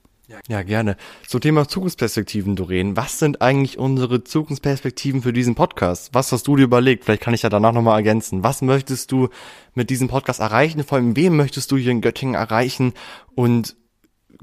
Ja, 0.49 0.63
gerne. 0.63 0.97
Zum 1.27 1.41
Thema 1.41 1.69
Zukunftsperspektiven, 1.69 2.57
Doreen. 2.57 2.97
Was 2.97 3.19
sind 3.19 3.43
eigentlich 3.43 3.79
unsere 3.79 4.25
Zukunftsperspektiven 4.25 5.21
für 5.21 5.33
diesen 5.33 5.55
Podcast? 5.55 6.15
Was 6.15 6.33
hast 6.33 6.47
du 6.47 6.57
dir 6.57 6.63
überlegt? 6.63 7.05
Vielleicht 7.05 7.23
kann 7.23 7.35
ich 7.35 7.43
ja 7.43 7.51
danach 7.51 7.73
nochmal 7.73 7.99
ergänzen. 7.99 8.43
Was 8.43 8.63
möchtest 8.63 9.13
du 9.13 9.29
mit 9.75 9.91
diesem 9.91 10.09
Podcast 10.09 10.41
erreichen? 10.41 10.85
Vor 10.85 10.97
allem, 10.97 11.17
wem 11.17 11.37
möchtest 11.37 11.71
du 11.71 11.77
hier 11.77 11.93
in 11.93 12.01
Göttingen 12.01 12.35
erreichen? 12.35 12.95
Und 13.35 13.77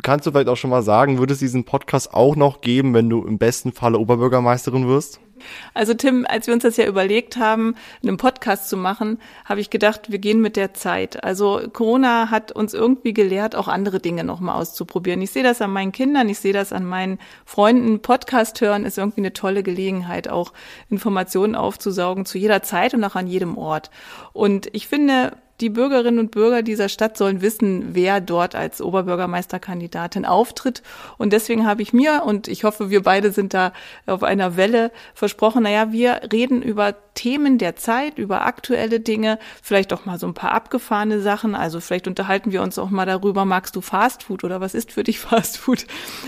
kannst 0.02 0.26
du 0.26 0.32
vielleicht 0.32 0.50
auch 0.50 0.58
schon 0.58 0.70
mal 0.70 0.84
sagen, 0.84 1.20
würde 1.20 1.34
es 1.34 1.40
diesen 1.40 1.64
Podcast 1.64 2.14
auch 2.14 2.36
noch 2.36 2.62
geben, 2.62 2.94
wenn 2.94 3.10
du 3.10 3.26
im 3.26 3.38
besten 3.38 3.72
Falle 3.72 4.00
Oberbürgermeisterin 4.00 4.88
wirst? 4.88 5.20
Also 5.74 5.94
Tim, 5.94 6.26
als 6.28 6.48
wir 6.48 6.54
uns 6.54 6.64
das 6.64 6.78
ja 6.78 6.86
überlegt 6.86 7.38
haben, 7.38 7.76
einen 8.04 8.18
Podcast 8.18 8.70
zu 8.70 8.78
machen, 8.78 9.20
habe 9.46 9.62
ich 9.62 9.70
gedacht, 9.70 10.12
wir 10.12 10.20
gehen 10.20 10.42
mit 10.42 10.56
der 10.56 10.74
Zeit. 10.74 11.24
Also 11.24 11.62
Corona 11.72 12.30
hat 12.30 12.52
uns 12.52 12.74
irgendwie 12.74 13.14
gelehrt, 13.14 13.56
auch 13.56 13.68
andere 13.68 14.00
Dinge 14.00 14.24
nochmal 14.24 14.56
auszuprobieren. 14.56 15.22
Ich 15.22 15.32
sehe 15.32 15.44
das 15.44 15.62
an 15.62 15.72
meinen 15.72 15.92
Kindern, 15.92 16.30
ich 16.30 16.40
sehe 16.40 16.54
das 16.54 16.74
an 16.74 16.86
meinen 16.86 17.20
Freunden. 17.46 18.02
Podcast 18.02 18.60
hören 18.62 18.86
ist 18.86 18.98
irgendwie 18.98 19.22
eine 19.22 19.34
tolle 19.34 19.64
Gelegenheit, 19.64 20.28
auch 20.30 20.54
Informationen 20.90 21.56
aufzusaugen 21.56 22.26
zu 22.26 22.38
jeder 22.38 22.62
Zeit 22.62 22.94
und 22.94 23.04
auch 23.04 23.16
an 23.16 23.28
jedem 23.28 23.58
Ort. 23.58 23.92
Und 24.34 24.68
ich 24.74 24.88
finde, 24.88 25.34
die 25.62 25.70
Bürgerinnen 25.70 26.20
und 26.20 26.32
Bürger 26.32 26.62
dieser 26.62 26.90
Stadt 26.90 27.18
sollen 27.18 27.42
wissen, 27.42 27.94
wer 27.94 28.22
dort 28.22 28.56
als 28.56 28.82
Oberbürgermeisterkandidatin 28.82 30.26
auftritt. 30.26 30.82
Und 31.18 31.34
deswegen 31.34 31.66
habe 31.68 31.82
ich 31.82 31.94
mir, 31.94 32.24
und 32.26 32.48
ich 32.48 32.64
hoffe, 32.64 32.90
wir 32.90 33.04
beide 33.04 33.32
sind 33.32 33.54
da 33.54 33.74
auf 34.06 34.24
einer 34.24 34.56
Welle, 34.58 34.92
versprochen, 35.14 35.64
naja, 35.64 35.92
wir 35.92 36.22
reden 36.32 36.62
über 36.62 36.96
Themen 37.20 37.58
der 37.58 37.76
Zeit, 37.76 38.18
über 38.18 38.46
aktuelle 38.46 39.02
Dinge, 39.02 39.40
vielleicht 39.62 39.92
auch 39.92 40.06
mal 40.06 40.18
so 40.18 40.26
ein 40.26 40.34
paar 40.34 40.54
abgefahrene 40.54 41.20
Sachen. 41.20 41.54
Also 41.54 41.82
vielleicht 41.82 42.08
unterhalten 42.08 42.54
wir 42.54 42.62
uns 42.62 42.80
auch 42.80 42.90
mal 42.90 43.06
darüber, 43.06 43.44
magst 43.44 43.76
du 43.76 43.82
Fastfood 43.82 44.46
oder 44.46 44.62
was 44.62 44.74
ist 44.74 44.94
für 44.94 45.04
dich 45.04 45.20
Fastfood? 45.20 45.86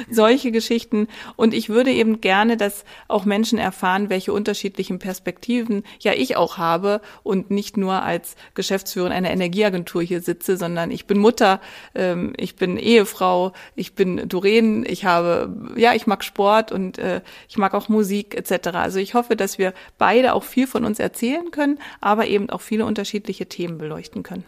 Solche 0.10 0.52
Geschichten. 0.52 1.08
Und 1.38 1.54
ich 1.54 1.70
würde 1.70 1.92
eben 1.92 2.20
gerne, 2.20 2.58
dass 2.58 2.84
auch 3.08 3.24
Menschen 3.24 3.58
erfahren, 3.58 4.10
welche 4.10 4.34
unterschiedlichen 4.34 5.00
Perspektiven 5.00 5.84
ja 6.00 6.12
ich 6.12 6.36
auch 6.36 6.58
habe 6.58 7.00
und 7.24 7.52
nicht 7.52 7.78
nur 7.78 8.04
als 8.04 8.36
Geschäftsführerin 8.54 9.21
einer 9.26 9.34
Energieagentur 9.34 10.02
hier 10.02 10.22
sitze, 10.22 10.58
sondern 10.58 10.92
ich 10.92 11.06
bin 11.06 11.18
Mutter, 11.18 11.62
ähm, 11.96 12.34
ich 12.38 12.56
bin 12.56 12.78
Ehefrau, 12.78 13.54
ich 13.76 13.94
bin 13.94 14.28
Doreen, 14.28 14.86
ich 14.88 15.06
habe, 15.06 15.54
ja, 15.76 15.94
ich 15.94 16.08
mag 16.08 16.24
Sport 16.24 16.72
und 16.72 16.98
äh, 16.98 17.22
ich 17.48 17.58
mag 17.58 17.74
auch 17.74 17.90
Musik 17.90 18.36
etc. 18.36 18.70
Also 18.70 19.00
ich 19.00 19.14
hoffe, 19.14 19.36
dass 19.36 19.58
wir 19.58 19.74
beide 19.98 20.34
auch 20.34 20.44
viel 20.44 20.68
von 20.68 20.86
uns 20.86 21.00
erzählen 21.00 21.52
können, 21.52 21.80
aber 22.00 22.28
eben 22.28 22.50
auch 22.50 22.62
viele 22.62 22.86
unterschiedliche 22.86 23.48
Themen 23.48 23.78
beleuchten 23.78 24.24
können. 24.24 24.44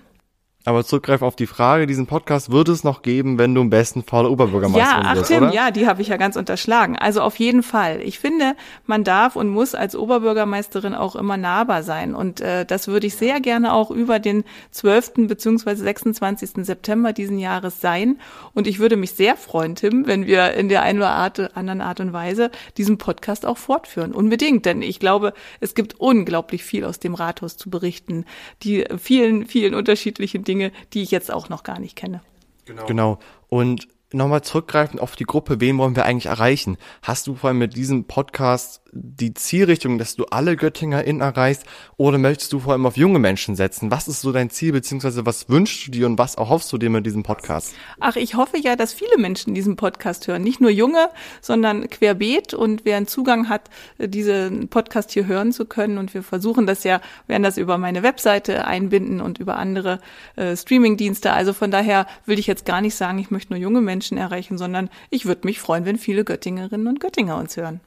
Aber 0.66 0.86
zurückgreif 0.86 1.22
auf 1.22 1.36
die 1.36 1.46
Frage, 1.46 1.88
diesen 1.88 2.08
Podcast 2.08 2.50
wird 2.50 2.70
es 2.70 2.86
noch 2.86 3.02
geben, 3.02 3.38
wenn 3.38 3.54
du 3.54 3.62
im 3.62 3.70
besten 3.70 4.02
Fall 4.02 4.26
Oberbürgermeisterin 4.26 5.04
ja, 5.04 5.10
ach 5.12 5.16
wirst, 5.18 5.28
Tim, 5.28 5.44
oder? 5.44 5.54
Ja, 5.54 5.72
die 5.72 5.88
habe 5.88 6.02
ich 6.02 6.08
ja 6.08 6.16
ganz 6.16 6.38
unterschlagen. 6.38 6.98
Also 6.98 7.22
auf 7.22 7.38
jeden 7.38 7.64
Fall. 7.64 8.00
Ich 8.02 8.18
finde, 8.18 8.56
man 8.86 9.04
darf 9.04 9.36
und 9.36 9.50
muss 9.50 9.76
als 9.76 9.94
Oberbürgermeisterin 9.94 10.96
auch 10.96 11.18
immer 11.18 11.36
nahbar 11.36 11.84
sein. 11.84 12.16
Und 12.16 12.40
äh, 12.40 12.66
das 12.66 12.88
würde 12.88 13.08
ich 13.08 13.16
sehr 13.16 13.42
gerne 13.42 13.74
auch 13.74 13.92
über 13.92 14.20
den 14.20 14.46
12. 14.72 15.28
beziehungsweise 15.28 15.84
26. 15.84 16.66
September 16.66 17.12
diesen 17.12 17.40
Jahres 17.40 17.82
sein. 17.82 18.20
Und 18.54 18.66
ich 18.66 18.80
würde 18.80 18.96
mich 18.96 19.12
sehr 19.12 19.36
freuen, 19.36 19.76
Tim, 19.76 20.08
wenn 20.08 20.28
wir 20.28 20.54
in 20.54 20.70
der 20.70 20.84
einen 20.84 21.00
oder 21.00 21.12
Art, 21.12 21.58
anderen 21.58 21.82
Art 21.82 22.00
und 22.00 22.14
Weise 22.14 22.52
diesen 22.78 22.98
Podcast 22.98 23.46
auch 23.46 23.58
fortführen. 23.58 24.14
Unbedingt. 24.14 24.66
Denn 24.66 24.82
ich 24.82 25.02
glaube, 25.02 25.34
es 25.60 25.76
gibt 25.76 26.00
unglaublich 26.00 26.64
viel 26.64 26.86
aus 26.86 27.00
dem 27.00 27.16
Rathaus 27.16 27.58
zu 27.58 27.70
berichten. 27.70 28.24
Die 28.62 28.86
vielen, 28.98 29.46
vielen 29.46 29.76
unterschiedlichen 29.76 30.46
Dinge, 30.54 30.72
die 30.94 31.02
ich 31.02 31.10
jetzt 31.10 31.34
auch 31.34 31.50
noch 31.50 31.64
gar 31.64 31.80
nicht 31.80 31.96
kenne. 31.96 32.22
Genau. 32.66 32.86
genau. 32.86 33.20
Und 33.50 33.88
nochmal 34.12 34.44
zurückgreifend 34.44 35.02
auf 35.02 35.16
die 35.16 35.24
Gruppe, 35.24 35.60
wen 35.60 35.80
wollen 35.80 35.96
wir 35.96 36.06
eigentlich 36.06 36.28
erreichen? 36.28 36.78
Hast 37.02 37.26
du 37.26 37.34
vor 37.34 37.48
allem 37.48 37.58
mit 37.58 37.76
diesem 37.76 38.06
Podcast 38.06 38.83
die 38.94 39.34
Zielrichtung, 39.34 39.98
dass 39.98 40.16
du 40.16 40.26
alle 40.26 40.56
GöttingerInnen 40.56 41.22
erreichst 41.22 41.66
oder 41.98 42.18
möchtest 42.18 42.54
du 42.54 42.60
vor 42.60 42.74
allem 42.74 42.86
auf 42.86 42.98
junge 42.98 43.20
Menschen 43.20 43.56
setzen? 43.56 43.92
Was 43.92 44.08
ist 44.08 44.22
so 44.22 44.32
dein 44.32 44.50
Ziel, 44.50 44.72
beziehungsweise 44.72 45.26
was 45.26 45.50
wünschst 45.50 45.88
du 45.88 45.92
dir 45.92 46.06
und 46.06 46.18
was 46.18 46.36
erhoffst 46.36 46.72
du 46.72 46.78
dir 46.78 46.90
mit 46.90 47.06
diesem 47.06 47.24
Podcast? 47.24 47.74
Ach, 48.00 48.16
ich 48.16 48.36
hoffe 48.36 48.58
ja, 48.58 48.76
dass 48.76 48.94
viele 48.94 49.18
Menschen 49.18 49.54
diesen 49.54 49.76
Podcast 49.76 50.28
hören. 50.28 50.44
Nicht 50.44 50.62
nur 50.62 50.70
junge, 50.70 51.10
sondern 51.42 51.90
querbeet 51.90 52.54
und 52.54 52.86
wer 52.86 52.98
einen 52.98 53.08
Zugang 53.08 53.50
hat, 53.50 53.70
diesen 53.98 54.68
Podcast 54.68 55.12
hier 55.12 55.26
hören 55.26 55.52
zu 55.52 55.66
können. 55.66 55.98
Und 55.98 56.14
wir 56.14 56.24
versuchen 56.24 56.68
das 56.68 56.84
ja, 56.84 57.02
werden 57.28 57.44
das 57.44 57.58
über 57.58 57.78
meine 57.78 58.04
Webseite 58.04 58.66
einbinden 58.66 59.22
und 59.22 59.40
über 59.40 59.58
andere 59.58 60.00
äh, 60.36 60.56
Streamingdienste. 60.56 61.34
Also 61.34 61.54
von 61.54 61.72
daher 61.72 62.08
will 62.26 62.40
ich 62.40 62.48
jetzt 62.48 62.66
gar 62.66 62.82
nicht 62.82 62.96
sagen, 62.96 63.20
ich 63.20 63.32
möchte 63.32 63.54
nur 63.54 63.62
junge 63.62 63.82
Menschen 63.82 64.18
erreichen, 64.18 64.58
sondern 64.58 64.90
ich 65.10 65.26
würde 65.26 65.42
mich 65.46 65.60
freuen, 65.60 65.86
wenn 65.86 65.98
viele 65.98 66.24
Göttingerinnen 66.24 66.88
und 66.88 67.00
Göttinger 67.00 67.38
uns 67.38 67.58
hören. 67.58 67.80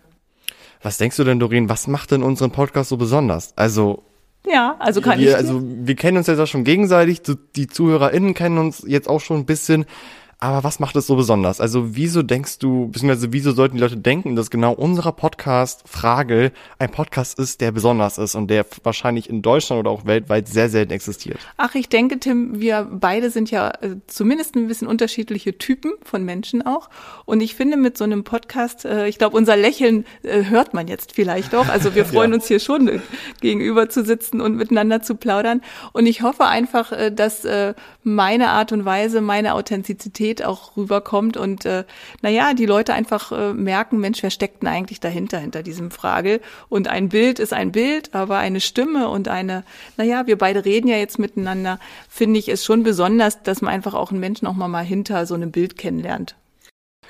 Was 0.86 0.98
denkst 0.98 1.16
du 1.16 1.24
denn, 1.24 1.40
Doreen, 1.40 1.68
was 1.68 1.88
macht 1.88 2.12
denn 2.12 2.22
unseren 2.22 2.52
Podcast 2.52 2.90
so 2.90 2.96
besonders? 2.96 3.52
Also 3.56 4.04
ja, 4.46 4.76
also 4.78 5.00
kann 5.00 5.18
wir, 5.18 5.30
ich. 5.30 5.34
Also 5.34 5.60
wir 5.60 5.96
kennen 5.96 6.16
uns 6.16 6.28
jetzt 6.28 6.38
auch 6.38 6.46
schon 6.46 6.62
gegenseitig, 6.62 7.22
die 7.56 7.66
ZuhörerInnen 7.66 8.34
kennen 8.34 8.58
uns 8.58 8.84
jetzt 8.86 9.08
auch 9.08 9.20
schon 9.20 9.38
ein 9.38 9.46
bisschen. 9.46 9.84
Aber 10.38 10.64
was 10.64 10.80
macht 10.80 10.94
es 10.96 11.06
so 11.06 11.16
besonders? 11.16 11.62
Also 11.62 11.96
wieso 11.96 12.22
denkst 12.22 12.58
du, 12.58 12.88
beziehungsweise 12.88 13.32
wieso 13.32 13.52
sollten 13.52 13.76
die 13.76 13.82
Leute 13.82 13.96
denken, 13.96 14.36
dass 14.36 14.50
genau 14.50 14.74
unserer 14.74 15.12
Podcast-Frage 15.12 16.52
ein 16.78 16.90
Podcast 16.90 17.38
ist, 17.38 17.62
der 17.62 17.72
besonders 17.72 18.18
ist 18.18 18.34
und 18.34 18.48
der 18.48 18.66
wahrscheinlich 18.82 19.30
in 19.30 19.40
Deutschland 19.40 19.80
oder 19.80 19.90
auch 19.90 20.04
weltweit 20.04 20.46
sehr 20.46 20.68
selten 20.68 20.92
existiert? 20.92 21.38
Ach, 21.56 21.74
ich 21.74 21.88
denke, 21.88 22.20
Tim, 22.20 22.60
wir 22.60 22.86
beide 22.90 23.30
sind 23.30 23.50
ja 23.50 23.70
äh, 23.80 23.96
zumindest 24.08 24.56
ein 24.56 24.68
bisschen 24.68 24.88
unterschiedliche 24.88 25.56
Typen 25.56 25.92
von 26.02 26.22
Menschen 26.22 26.60
auch. 26.60 26.90
Und 27.24 27.40
ich 27.40 27.54
finde 27.54 27.78
mit 27.78 27.96
so 27.96 28.04
einem 28.04 28.22
Podcast, 28.22 28.84
äh, 28.84 29.08
ich 29.08 29.16
glaube, 29.16 29.38
unser 29.38 29.56
Lächeln 29.56 30.04
äh, 30.22 30.44
hört 30.44 30.74
man 30.74 30.86
jetzt 30.86 31.12
vielleicht 31.12 31.54
auch. 31.54 31.68
Also 31.68 31.94
wir 31.94 32.04
freuen 32.04 32.32
ja. 32.32 32.36
uns 32.36 32.46
hier 32.46 32.60
schon 32.60 33.00
gegenüber 33.40 33.88
zu 33.88 34.04
sitzen 34.04 34.42
und 34.42 34.54
miteinander 34.54 35.00
zu 35.00 35.14
plaudern. 35.14 35.62
Und 35.94 36.04
ich 36.04 36.20
hoffe 36.20 36.44
einfach, 36.44 36.92
dass 37.12 37.46
meine 38.02 38.48
Art 38.48 38.72
und 38.72 38.84
Weise, 38.84 39.20
meine 39.20 39.54
Authentizität 39.54 40.25
Realität 40.26 40.44
auch 40.44 40.76
rüberkommt 40.76 41.36
und 41.36 41.64
äh, 41.64 41.84
naja, 42.22 42.54
die 42.54 42.66
Leute 42.66 42.94
einfach 42.94 43.32
äh, 43.32 43.52
merken, 43.52 43.98
Mensch, 43.98 44.22
wer 44.22 44.30
steckt 44.30 44.62
denn 44.62 44.68
eigentlich 44.68 45.00
dahinter, 45.00 45.38
hinter 45.38 45.62
diesem 45.62 45.90
Frage? 45.90 46.40
Und 46.68 46.88
ein 46.88 47.08
Bild 47.08 47.38
ist 47.38 47.52
ein 47.52 47.72
Bild, 47.72 48.14
aber 48.14 48.38
eine 48.38 48.60
Stimme 48.60 49.08
und 49.08 49.28
eine, 49.28 49.64
naja, 49.96 50.26
wir 50.26 50.36
beide 50.38 50.64
reden 50.64 50.88
ja 50.88 50.96
jetzt 50.96 51.18
miteinander, 51.18 51.78
finde 52.08 52.38
ich 52.38 52.48
es 52.48 52.64
schon 52.64 52.82
besonders, 52.82 53.42
dass 53.42 53.62
man 53.62 53.72
einfach 53.72 53.94
auch 53.94 54.10
einen 54.10 54.20
Menschen 54.20 54.46
auch 54.46 54.54
mal 54.54 54.84
hinter 54.84 55.26
so 55.26 55.34
einem 55.34 55.52
Bild 55.52 55.78
kennenlernt. 55.78 56.34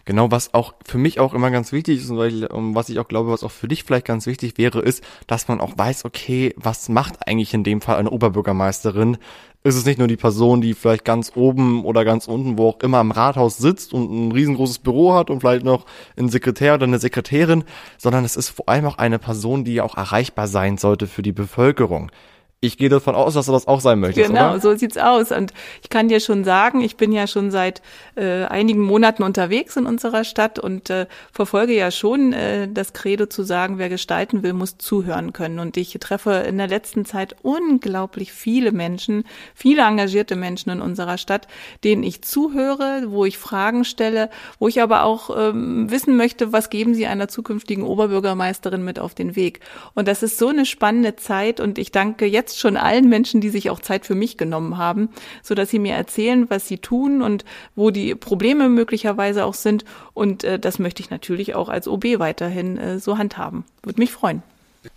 Genau, 0.05 0.31
was 0.31 0.55
auch 0.55 0.75
für 0.85 0.99
mich 0.99 1.19
auch 1.19 1.35
immer 1.35 1.51
ganz 1.51 1.73
wichtig 1.73 2.01
ist 2.01 2.11
und 2.11 2.75
was 2.75 2.89
ich 2.89 2.99
auch 2.99 3.09
glaube, 3.09 3.31
was 3.31 3.43
auch 3.43 3.51
für 3.51 3.69
dich 3.69 3.85
vielleicht 3.85 4.07
ganz 4.07 4.27
wichtig 4.27 4.59
wäre, 4.59 4.81
ist, 4.81 5.03
dass 5.27 5.49
man 5.49 5.61
auch 5.61 5.77
weiß, 5.77 6.05
okay, 6.05 6.55
was 6.57 6.89
macht 6.89 7.27
eigentlich 7.27 7.55
in 7.55 7.65
dem 7.65 7.81
Fall 7.81 7.97
eine 7.97 8.11
Oberbürgermeisterin? 8.11 9.19
Ist 9.65 9.75
es 9.75 9.85
nicht 9.85 9.99
nur 9.99 10.07
die 10.07 10.17
Person, 10.17 10.61
die 10.61 10.75
vielleicht 10.75 11.05
ganz 11.05 11.33
oben 11.35 11.85
oder 11.85 12.05
ganz 12.05 12.29
unten, 12.29 12.57
wo 12.57 12.69
auch 12.69 12.81
immer 12.81 13.01
im 13.01 13.11
Rathaus 13.11 13.59
sitzt 13.59 13.93
und 13.93 14.29
ein 14.29 14.31
riesengroßes 14.31 14.79
Büro 14.79 15.15
hat 15.15 15.29
und 15.29 15.41
vielleicht 15.41 15.65
noch 15.65 15.87
einen 16.17 16.29
Sekretär 16.29 16.75
oder 16.75 16.85
eine 16.85 17.01
Sekretärin, 17.01 17.65
sondern 17.99 18.25
es 18.25 18.37
ist 18.37 18.51
vor 18.51 18.69
allem 18.69 18.85
auch 18.87 18.99
eine 18.99 19.19
Person, 19.19 19.65
die 19.65 19.75
ja 19.75 19.83
auch 19.83 19.97
erreichbar 19.97 20.47
sein 20.47 20.79
sollte 20.79 21.09
für 21.09 21.23
die 21.23 21.33
Bevölkerung. 21.33 22.13
Ich 22.61 22.79
gehe 22.79 22.89
davon 22.89 23.15
aus, 23.15 23.35
dass 23.35 23.45
du 23.47 23.53
das 23.53 23.69
auch 23.69 23.81
sein 23.81 24.01
möchtest, 24.01 24.29
genau, 24.29 24.53
oder? 24.53 24.61
so 24.61 24.75
sieht's 24.75 24.97
aus. 24.97 25.31
Und 25.31 25.53
ich 25.83 25.91
kann 25.91 26.09
dir 26.09 26.21
schon 26.21 26.43
sagen, 26.43 26.81
ich 26.81 26.97
bin 26.97 27.13
ja 27.13 27.27
schon 27.27 27.51
seit 27.51 27.83
äh, 28.15 28.45
einigen 28.45 28.81
Monaten 28.81 29.23
unterwegs 29.25 29.77
in 29.77 29.85
unserer 29.85 30.25
Stadt 30.25 30.59
und 30.59 30.89
äh, 30.89 31.07
verfolge 31.31 31.75
ja 31.75 31.91
schon 31.91 32.33
äh, 32.33 32.67
das 32.67 32.95
Credo 32.95 33.27
zu 33.27 33.43
sagen, 33.43 33.77
wer 33.77 33.91
gestalten 33.91 34.43
will, 34.43 34.55
muss 34.55 34.79
zuhören 34.79 35.35
können. 35.35 35.59
Und 35.59 35.77
ich 35.77 35.99
treffe 36.01 36.31
in 36.49 36.57
der 36.57 36.67
letzten 36.67 37.05
Zeit 37.05 37.37
unglaublich 37.43 38.33
viele 38.33 38.73
Menschen, 38.73 39.25
viele 39.55 39.83
engagierte 39.83 40.35
Menschen 40.35 40.71
in 40.71 40.81
unserer 40.81 41.19
Stadt, 41.19 41.49
denen 41.85 42.03
ich 42.03 42.23
zuhöre, 42.23 43.05
wo 43.09 43.27
ich 43.27 43.37
Fragen 43.37 43.85
stelle, 43.85 44.31
wo 44.59 44.67
ich 44.67 44.81
aber 44.81 45.05
auch 45.05 45.29
ähm, 45.37 45.91
wissen 45.91 46.17
möchte, 46.17 46.55
was 46.55 46.71
geben 46.71 46.95
sie 46.95 47.07
einer 47.07 47.29
zukünftigen 47.29 47.85
Oberbürgermeisterin 47.85 48.83
mit 48.83 48.99
auf 48.99 49.15
den 49.15 49.37
Weg. 49.37 49.61
Und 49.95 50.09
das 50.09 50.23
ist 50.23 50.39
so 50.39 50.49
eine 50.49 50.65
spannende 50.65 51.17
Zeit 51.17 51.61
und 51.61 51.77
ich 51.77 51.93
danke 51.93 52.25
jetzt 52.25 52.46
jetzt 52.47 52.61
schon 52.61 52.77
allen 52.77 53.09
Menschen, 53.09 53.41
die 53.41 53.51
sich 53.51 53.71
auch 53.71 53.81
Zeit 53.81 54.07
für 54.07 54.15
mich 54.15 54.37
genommen 54.37 54.77
haben, 54.77 55.09
so 55.43 55.55
dass 55.55 55.71
sie 55.71 55.81
mir 55.81 55.95
erzählen, 55.95 56.49
was 56.49 56.69
sie 56.69 56.79
tun 56.79 57.21
und 57.23 57.45
wo 57.75 57.91
die 57.91 58.15
Probleme 58.15 58.69
möglicherweise 58.69 59.45
auch 59.45 59.55
sind. 59.55 59.85
Und 60.15 60.45
äh, 60.45 60.59
das 60.59 60.79
möchte 60.79 61.03
ich 61.03 61.11
natürlich 61.11 61.57
auch 61.57 61.69
als 61.69 61.89
OB 61.89 62.05
weiterhin 62.19 62.79
äh, 62.79 62.99
so 63.01 63.19
handhaben. 63.19 63.65
Würde 63.83 64.01
mich 64.01 64.13
freuen. 64.13 64.43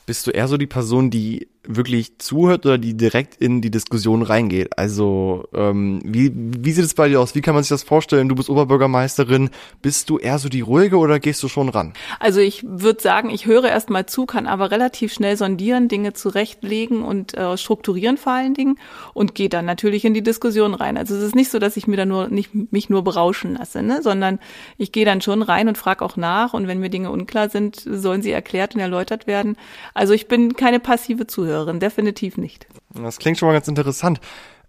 Bist 0.06 0.28
du 0.28 0.32
eher 0.32 0.48
so 0.48 0.58
die 0.58 0.68
Person, 0.68 1.10
die 1.10 1.48
wirklich 1.64 2.18
zuhört 2.20 2.66
oder 2.66 2.78
die 2.78 2.96
direkt 2.96 3.36
in 3.36 3.62
die 3.62 3.70
Diskussion 3.70 4.22
reingeht. 4.22 4.78
Also 4.78 5.48
ähm, 5.54 6.02
wie, 6.06 6.32
wie 6.34 6.72
sieht 6.72 6.86
es 6.86 6.94
bei 6.94 7.10
dir 7.10 7.20
aus? 7.20 7.36
Wie 7.36 7.42
kann 7.42 7.54
man 7.54 7.64
sich 7.64 7.70
das 7.70 7.84
vorstellen? 7.84 8.30
Du 8.30 8.36
bist 8.36 8.50
Oberbürgermeisterin. 8.50 9.50
Bist 9.82 10.10
du 10.10 10.18
eher 10.18 10.40
so 10.40 10.48
die 10.48 10.62
ruhige 10.62 10.98
oder 10.98 11.20
gehst 11.20 11.44
du 11.44 11.48
schon 11.48 11.70
ran? 11.70 11.94
Also 12.20 12.40
ich 12.40 12.66
würde 12.68 13.02
sagen, 13.02 13.30
ich 13.30 13.46
höre 13.46 13.66
erst 13.66 13.90
mal 13.90 14.06
zu, 14.06 14.26
kann 14.26 14.48
aber 14.48 14.72
relativ 14.72 15.14
schnell 15.14 15.36
sondieren, 15.36 15.90
Dinge 15.90 16.14
zurechtlegen 16.14 17.04
und 17.04 17.36
äh, 17.38 17.58
strukturieren 17.58 18.18
vor 18.18 18.34
allen 18.34 18.54
Dingen 18.54 18.80
und 19.14 19.36
gehe 19.36 19.50
dann 19.50 19.66
natürlich 19.66 20.06
in 20.06 20.14
die 20.14 20.24
Diskussion 20.24 20.74
rein. 20.74 20.98
Also 20.98 21.16
es 21.16 21.24
ist 21.24 21.36
nicht 21.36 21.52
so, 21.52 21.60
dass 21.60 21.78
ich 21.78 21.88
mir 21.88 21.98
da 21.98 22.06
nur 22.06 22.30
nicht 22.30 22.52
mich 22.72 22.90
nur 22.90 23.04
berauschen 23.04 23.56
lasse, 23.56 23.84
ne? 23.84 24.02
sondern 24.02 24.40
ich 24.78 24.92
gehe 24.92 25.06
dann 25.06 25.22
schon 25.22 25.42
rein 25.42 25.68
und 25.68 25.78
frage 25.78 26.06
auch 26.06 26.16
nach 26.16 26.54
und 26.54 26.68
wenn 26.68 26.80
mir 26.80 26.90
Dinge 26.90 27.12
unklar 27.12 27.50
sind, 27.50 27.76
sollen 27.76 28.22
sie 28.22 28.32
erklärt 28.32 28.76
und 28.76 28.82
erläutert 28.82 29.28
werden. 29.28 29.58
Also 29.94 30.14
ich 30.14 30.28
bin 30.28 30.56
keine 30.56 30.80
passive 30.80 31.28
Zuhörerin. 31.28 31.49
Zuhörerin, 31.50 31.80
definitiv 31.80 32.38
nicht. 32.38 32.68
Das 32.94 33.18
klingt 33.18 33.40
schon 33.40 33.48
mal 33.48 33.54
ganz 33.54 33.68
interessant. 33.68 34.20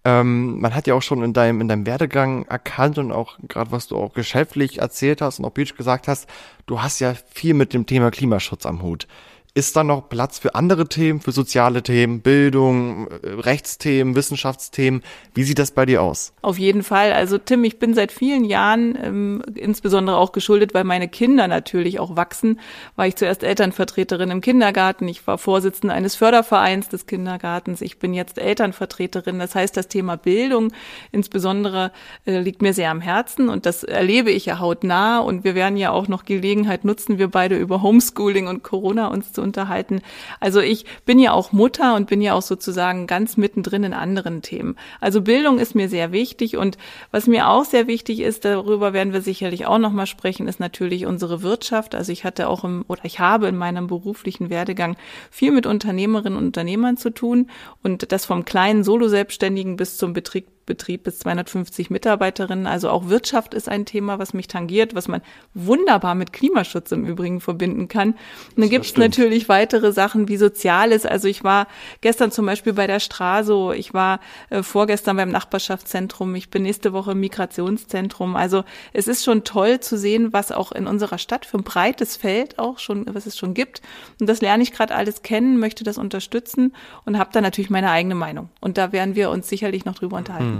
Ähm, 0.02 0.60
man 0.60 0.74
hat 0.74 0.86
ja 0.86 0.94
auch 0.94 1.02
schon 1.02 1.22
in 1.22 1.34
deinem, 1.34 1.60
in 1.60 1.68
deinem 1.68 1.84
Werdegang 1.84 2.46
erkannt 2.46 2.96
und 2.96 3.12
auch 3.12 3.38
gerade 3.48 3.70
was 3.70 3.86
du 3.86 3.96
auch 3.98 4.14
geschäftlich 4.14 4.78
erzählt 4.78 5.20
hast 5.20 5.38
und 5.38 5.44
auch 5.44 5.50
Beach 5.50 5.76
gesagt 5.76 6.08
hast, 6.08 6.26
du 6.64 6.80
hast 6.80 7.00
ja 7.00 7.12
viel 7.34 7.52
mit 7.52 7.74
dem 7.74 7.84
Thema 7.84 8.10
Klimaschutz 8.10 8.64
am 8.64 8.80
Hut. 8.80 9.06
Ist 9.52 9.74
da 9.74 9.82
noch 9.82 10.08
Platz 10.08 10.38
für 10.38 10.54
andere 10.54 10.86
Themen, 10.88 11.20
für 11.20 11.32
soziale 11.32 11.82
Themen, 11.82 12.20
Bildung, 12.20 13.08
äh, 13.08 13.30
Rechtsthemen, 13.30 14.14
Wissenschaftsthemen? 14.14 15.02
Wie 15.34 15.42
sieht 15.42 15.58
das 15.58 15.72
bei 15.72 15.86
dir 15.86 16.02
aus? 16.02 16.32
Auf 16.40 16.56
jeden 16.56 16.84
Fall. 16.84 17.12
Also 17.12 17.36
Tim, 17.36 17.64
ich 17.64 17.80
bin 17.80 17.92
seit 17.94 18.12
vielen 18.12 18.44
Jahren, 18.44 18.96
ähm, 19.02 19.42
insbesondere 19.56 20.18
auch 20.18 20.30
geschuldet, 20.30 20.72
weil 20.72 20.84
meine 20.84 21.08
Kinder 21.08 21.48
natürlich 21.48 21.98
auch 21.98 22.14
wachsen, 22.14 22.60
war 22.94 23.08
ich 23.08 23.16
zuerst 23.16 23.42
Elternvertreterin 23.42 24.30
im 24.30 24.40
Kindergarten. 24.40 25.08
Ich 25.08 25.26
war 25.26 25.36
Vorsitzende 25.36 25.94
eines 25.94 26.14
Fördervereins 26.14 26.88
des 26.88 27.06
Kindergartens. 27.06 27.80
Ich 27.80 27.98
bin 27.98 28.14
jetzt 28.14 28.38
Elternvertreterin. 28.38 29.40
Das 29.40 29.56
heißt, 29.56 29.76
das 29.76 29.88
Thema 29.88 30.16
Bildung 30.16 30.72
insbesondere 31.10 31.90
äh, 32.24 32.38
liegt 32.38 32.62
mir 32.62 32.72
sehr 32.72 32.92
am 32.92 33.00
Herzen 33.00 33.48
und 33.48 33.66
das 33.66 33.82
erlebe 33.82 34.30
ich 34.30 34.46
ja 34.46 34.60
hautnah. 34.60 35.18
Und 35.18 35.42
wir 35.42 35.56
werden 35.56 35.76
ja 35.76 35.90
auch 35.90 36.06
noch 36.06 36.24
Gelegenheit 36.24 36.84
nutzen, 36.84 37.18
wir 37.18 37.28
beide 37.28 37.56
über 37.56 37.82
Homeschooling 37.82 38.46
und 38.46 38.62
Corona 38.62 39.08
uns 39.08 39.32
zu 39.32 39.39
zu 39.40 39.42
unterhalten. 39.42 40.02
Also 40.38 40.60
ich 40.60 40.84
bin 41.06 41.18
ja 41.18 41.32
auch 41.32 41.52
Mutter 41.52 41.94
und 41.96 42.06
bin 42.06 42.20
ja 42.20 42.34
auch 42.34 42.42
sozusagen 42.42 43.06
ganz 43.06 43.36
mittendrin 43.36 43.84
in 43.84 43.94
anderen 43.94 44.42
Themen. 44.42 44.76
Also 45.00 45.22
Bildung 45.22 45.58
ist 45.58 45.74
mir 45.74 45.88
sehr 45.88 46.12
wichtig 46.12 46.56
und 46.56 46.76
was 47.10 47.26
mir 47.26 47.48
auch 47.48 47.64
sehr 47.64 47.86
wichtig 47.86 48.20
ist, 48.20 48.44
darüber 48.44 48.92
werden 48.92 49.12
wir 49.12 49.22
sicherlich 49.22 49.66
auch 49.66 49.78
noch 49.78 49.92
mal 49.92 50.06
sprechen, 50.06 50.46
ist 50.46 50.60
natürlich 50.60 51.06
unsere 51.06 51.42
Wirtschaft. 51.42 51.94
Also 51.94 52.12
ich 52.12 52.24
hatte 52.24 52.48
auch 52.48 52.64
im 52.64 52.84
oder 52.86 53.04
ich 53.04 53.18
habe 53.18 53.48
in 53.48 53.56
meinem 53.56 53.86
beruflichen 53.86 54.50
Werdegang 54.50 54.96
viel 55.30 55.52
mit 55.52 55.66
Unternehmerinnen 55.66 56.38
und 56.38 56.46
Unternehmern 56.46 56.96
zu 56.96 57.10
tun 57.10 57.50
und 57.82 58.12
das 58.12 58.26
vom 58.26 58.44
kleinen 58.44 58.84
Solo-Selbstständigen 58.84 59.76
bis 59.76 59.96
zum 59.96 60.12
Betrieb 60.12 60.46
Betrieb 60.70 61.02
bis 61.02 61.18
250 61.18 61.90
Mitarbeiterinnen. 61.90 62.68
Also 62.68 62.90
auch 62.90 63.08
Wirtschaft 63.08 63.54
ist 63.54 63.68
ein 63.68 63.86
Thema, 63.86 64.20
was 64.20 64.34
mich 64.34 64.46
tangiert, 64.46 64.94
was 64.94 65.08
man 65.08 65.20
wunderbar 65.52 66.14
mit 66.14 66.32
Klimaschutz 66.32 66.92
im 66.92 67.04
Übrigen 67.06 67.40
verbinden 67.40 67.88
kann. 67.88 68.10
Und 68.10 68.58
dann 68.58 68.70
gibt 68.70 68.84
es 68.84 68.96
natürlich 68.96 69.48
weitere 69.48 69.90
Sachen 69.90 70.28
wie 70.28 70.36
Soziales. 70.36 71.06
Also 71.06 71.26
ich 71.26 71.42
war 71.42 71.66
gestern 72.02 72.30
zum 72.30 72.46
Beispiel 72.46 72.72
bei 72.72 72.86
der 72.86 73.00
Straso, 73.00 73.72
ich 73.72 73.92
war 73.94 74.20
äh, 74.50 74.62
vorgestern 74.62 75.16
beim 75.16 75.30
Nachbarschaftszentrum, 75.30 76.36
ich 76.36 76.50
bin 76.50 76.62
nächste 76.62 76.92
Woche 76.92 77.10
im 77.10 77.18
Migrationszentrum. 77.18 78.36
Also 78.36 78.62
es 78.92 79.08
ist 79.08 79.24
schon 79.24 79.42
toll 79.42 79.80
zu 79.80 79.98
sehen, 79.98 80.32
was 80.32 80.52
auch 80.52 80.70
in 80.70 80.86
unserer 80.86 81.18
Stadt 81.18 81.46
für 81.46 81.58
ein 81.58 81.64
breites 81.64 82.16
Feld 82.16 82.60
auch 82.60 82.78
schon, 82.78 83.06
was 83.12 83.26
es 83.26 83.36
schon 83.36 83.54
gibt. 83.54 83.82
Und 84.20 84.28
das 84.28 84.40
lerne 84.40 84.62
ich 84.62 84.70
gerade 84.70 84.94
alles 84.94 85.22
kennen, 85.22 85.58
möchte 85.58 85.82
das 85.82 85.98
unterstützen 85.98 86.76
und 87.04 87.18
habe 87.18 87.30
da 87.32 87.40
natürlich 87.40 87.70
meine 87.70 87.90
eigene 87.90 88.14
Meinung. 88.14 88.50
Und 88.60 88.78
da 88.78 88.92
werden 88.92 89.16
wir 89.16 89.30
uns 89.30 89.48
sicherlich 89.48 89.84
noch 89.84 89.96
drüber 89.96 90.16
unterhalten. 90.16 90.59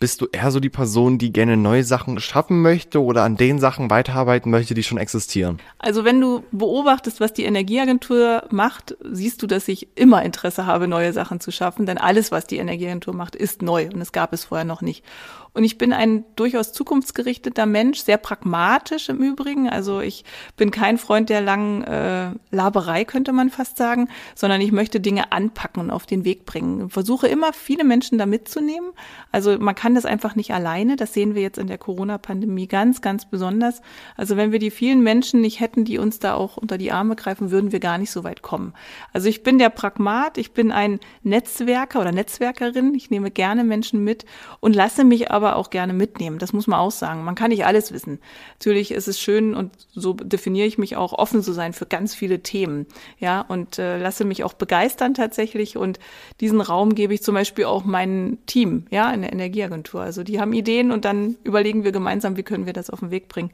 Bist 0.00 0.20
du 0.20 0.28
eher 0.30 0.52
so 0.52 0.60
die 0.60 0.68
Person, 0.68 1.18
die 1.18 1.32
gerne 1.32 1.56
neue 1.56 1.82
Sachen 1.82 2.20
schaffen 2.20 2.62
möchte 2.62 3.02
oder 3.02 3.24
an 3.24 3.36
den 3.36 3.58
Sachen 3.58 3.90
weiterarbeiten 3.90 4.48
möchte, 4.48 4.74
die 4.74 4.84
schon 4.84 4.98
existieren? 4.98 5.58
Also 5.78 6.04
wenn 6.04 6.20
du 6.20 6.44
beobachtest, 6.52 7.18
was 7.18 7.32
die 7.32 7.42
Energieagentur 7.42 8.44
macht, 8.50 8.96
siehst 9.10 9.42
du, 9.42 9.48
dass 9.48 9.66
ich 9.66 9.88
immer 9.96 10.22
Interesse 10.22 10.66
habe, 10.66 10.86
neue 10.86 11.12
Sachen 11.12 11.40
zu 11.40 11.50
schaffen, 11.50 11.84
denn 11.84 11.98
alles, 11.98 12.30
was 12.30 12.46
die 12.46 12.58
Energieagentur 12.58 13.12
macht, 13.12 13.34
ist 13.34 13.60
neu 13.60 13.88
und 13.92 14.00
es 14.00 14.12
gab 14.12 14.32
es 14.32 14.44
vorher 14.44 14.64
noch 14.64 14.82
nicht. 14.82 15.04
Und 15.58 15.64
ich 15.64 15.76
bin 15.76 15.92
ein 15.92 16.24
durchaus 16.36 16.72
zukunftsgerichteter 16.72 17.66
Mensch, 17.66 17.98
sehr 17.98 18.18
pragmatisch 18.18 19.08
im 19.08 19.18
Übrigen. 19.18 19.68
Also 19.68 20.00
ich 20.00 20.24
bin 20.56 20.70
kein 20.70 20.98
Freund 20.98 21.30
der 21.30 21.40
langen 21.40 21.82
äh, 21.82 22.30
Laberei, 22.52 23.04
könnte 23.04 23.32
man 23.32 23.50
fast 23.50 23.76
sagen, 23.76 24.08
sondern 24.36 24.60
ich 24.60 24.70
möchte 24.70 25.00
Dinge 25.00 25.32
anpacken 25.32 25.82
und 25.82 25.90
auf 25.90 26.06
den 26.06 26.24
Weg 26.24 26.46
bringen. 26.46 26.90
Versuche 26.90 27.26
immer, 27.26 27.52
viele 27.52 27.82
Menschen 27.82 28.18
da 28.18 28.26
mitzunehmen. 28.26 28.90
Also 29.32 29.58
man 29.58 29.74
kann 29.74 29.87
das 29.94 30.04
einfach 30.04 30.34
nicht 30.36 30.52
alleine. 30.52 30.96
Das 30.96 31.12
sehen 31.12 31.34
wir 31.34 31.42
jetzt 31.42 31.58
in 31.58 31.66
der 31.66 31.78
Corona-Pandemie 31.78 32.66
ganz, 32.66 33.00
ganz 33.00 33.28
besonders. 33.28 33.82
Also 34.16 34.36
wenn 34.36 34.52
wir 34.52 34.58
die 34.58 34.70
vielen 34.70 35.02
Menschen 35.02 35.40
nicht 35.40 35.60
hätten, 35.60 35.84
die 35.84 35.98
uns 35.98 36.18
da 36.18 36.34
auch 36.34 36.56
unter 36.56 36.78
die 36.78 36.92
Arme 36.92 37.16
greifen, 37.16 37.50
würden 37.50 37.72
wir 37.72 37.80
gar 37.80 37.98
nicht 37.98 38.10
so 38.10 38.24
weit 38.24 38.42
kommen. 38.42 38.74
Also 39.12 39.28
ich 39.28 39.42
bin 39.42 39.58
der 39.58 39.70
Pragmat, 39.70 40.38
ich 40.38 40.52
bin 40.52 40.72
ein 40.72 41.00
Netzwerker 41.22 42.00
oder 42.00 42.12
Netzwerkerin. 42.12 42.94
Ich 42.94 43.10
nehme 43.10 43.30
gerne 43.30 43.64
Menschen 43.64 44.04
mit 44.04 44.24
und 44.60 44.74
lasse 44.74 45.04
mich 45.04 45.30
aber 45.30 45.56
auch 45.56 45.70
gerne 45.70 45.92
mitnehmen. 45.92 46.38
Das 46.38 46.52
muss 46.52 46.66
man 46.66 46.78
auch 46.78 46.90
sagen. 46.90 47.24
Man 47.24 47.34
kann 47.34 47.50
nicht 47.50 47.64
alles 47.64 47.92
wissen. 47.92 48.20
Natürlich 48.58 48.90
ist 48.90 49.08
es 49.08 49.20
schön 49.20 49.54
und 49.54 49.72
so 49.90 50.12
definiere 50.12 50.66
ich 50.66 50.78
mich 50.78 50.96
auch, 50.96 51.12
offen 51.12 51.42
zu 51.42 51.52
sein 51.52 51.72
für 51.72 51.86
ganz 51.86 52.14
viele 52.14 52.42
Themen. 52.42 52.86
Ja, 53.18 53.40
und 53.42 53.78
äh, 53.78 53.98
lasse 53.98 54.24
mich 54.24 54.44
auch 54.44 54.52
begeistern 54.52 55.14
tatsächlich. 55.14 55.76
Und 55.76 55.98
diesen 56.40 56.60
Raum 56.60 56.94
gebe 56.94 57.14
ich 57.14 57.22
zum 57.22 57.34
Beispiel 57.34 57.64
auch 57.64 57.84
meinem 57.84 58.38
Team, 58.46 58.86
ja, 58.90 59.10
in 59.10 59.22
der 59.22 59.32
Energieagentur. 59.32 59.77
Also 59.84 60.22
die 60.22 60.40
haben 60.40 60.52
Ideen 60.52 60.90
und 60.90 61.04
dann 61.04 61.36
überlegen 61.44 61.84
wir 61.84 61.92
gemeinsam, 61.92 62.36
wie 62.36 62.42
können 62.42 62.66
wir 62.66 62.72
das 62.72 62.90
auf 62.90 63.00
den 63.00 63.10
Weg 63.10 63.28
bringen. 63.28 63.50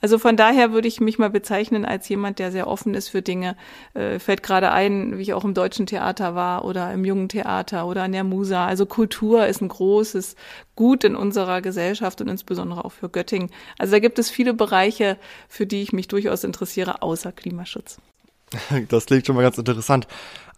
Also 0.00 0.18
von 0.18 0.36
daher 0.36 0.72
würde 0.72 0.88
ich 0.88 1.00
mich 1.00 1.18
mal 1.18 1.30
bezeichnen 1.30 1.84
als 1.84 2.08
jemand, 2.08 2.38
der 2.38 2.52
sehr 2.52 2.66
offen 2.66 2.94
ist 2.94 3.08
für 3.08 3.22
Dinge. 3.22 3.56
Äh, 3.94 4.18
fällt 4.18 4.42
gerade 4.42 4.72
ein, 4.72 5.18
wie 5.18 5.22
ich 5.22 5.34
auch 5.34 5.44
im 5.44 5.54
deutschen 5.54 5.86
Theater 5.86 6.34
war 6.34 6.64
oder 6.64 6.92
im 6.92 7.04
jungen 7.04 7.28
Theater 7.28 7.86
oder 7.86 8.02
an 8.02 8.12
der 8.12 8.24
Musa. 8.24 8.66
Also 8.66 8.86
Kultur 8.86 9.46
ist 9.46 9.60
ein 9.60 9.68
großes 9.68 10.36
Gut 10.74 11.04
in 11.04 11.16
unserer 11.16 11.62
Gesellschaft 11.62 12.20
und 12.20 12.28
insbesondere 12.28 12.84
auch 12.84 12.92
für 12.92 13.08
Göttingen. 13.08 13.50
Also 13.78 13.92
da 13.92 13.98
gibt 13.98 14.18
es 14.18 14.30
viele 14.30 14.54
Bereiche, 14.54 15.16
für 15.48 15.66
die 15.66 15.82
ich 15.82 15.92
mich 15.92 16.08
durchaus 16.08 16.44
interessiere, 16.44 17.02
außer 17.02 17.32
Klimaschutz. 17.32 17.98
Das 18.88 19.06
klingt 19.06 19.26
schon 19.26 19.36
mal 19.36 19.42
ganz 19.42 19.58
interessant. 19.58 20.06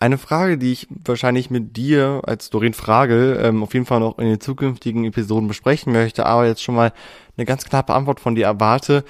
Eine 0.01 0.19
Frage, 0.19 0.59
die 0.59 0.73
ich 0.73 0.87
wahrscheinlich 1.05 1.51
mit 1.51 1.77
dir 1.77 2.23
als 2.25 2.51
Doreen 2.51 2.75
Frage 2.75 3.41
ähm, 3.43 3.65
auf 3.65 3.75
jeden 3.75 3.87
Fall 3.87 3.99
noch 3.99 4.19
in 4.19 4.27
den 4.27 4.41
zukünftigen 4.41 5.05
Episoden 5.05 5.49
besprechen 5.49 5.93
möchte, 5.93 6.25
aber 6.25 6.47
jetzt 6.47 6.63
schon 6.63 6.77
mal 6.77 6.93
eine 7.37 7.47
ganz 7.47 7.65
knappe 7.65 7.95
Antwort 7.95 8.21
von 8.21 8.37
dir 8.37 8.47
erwarte. 8.47 9.05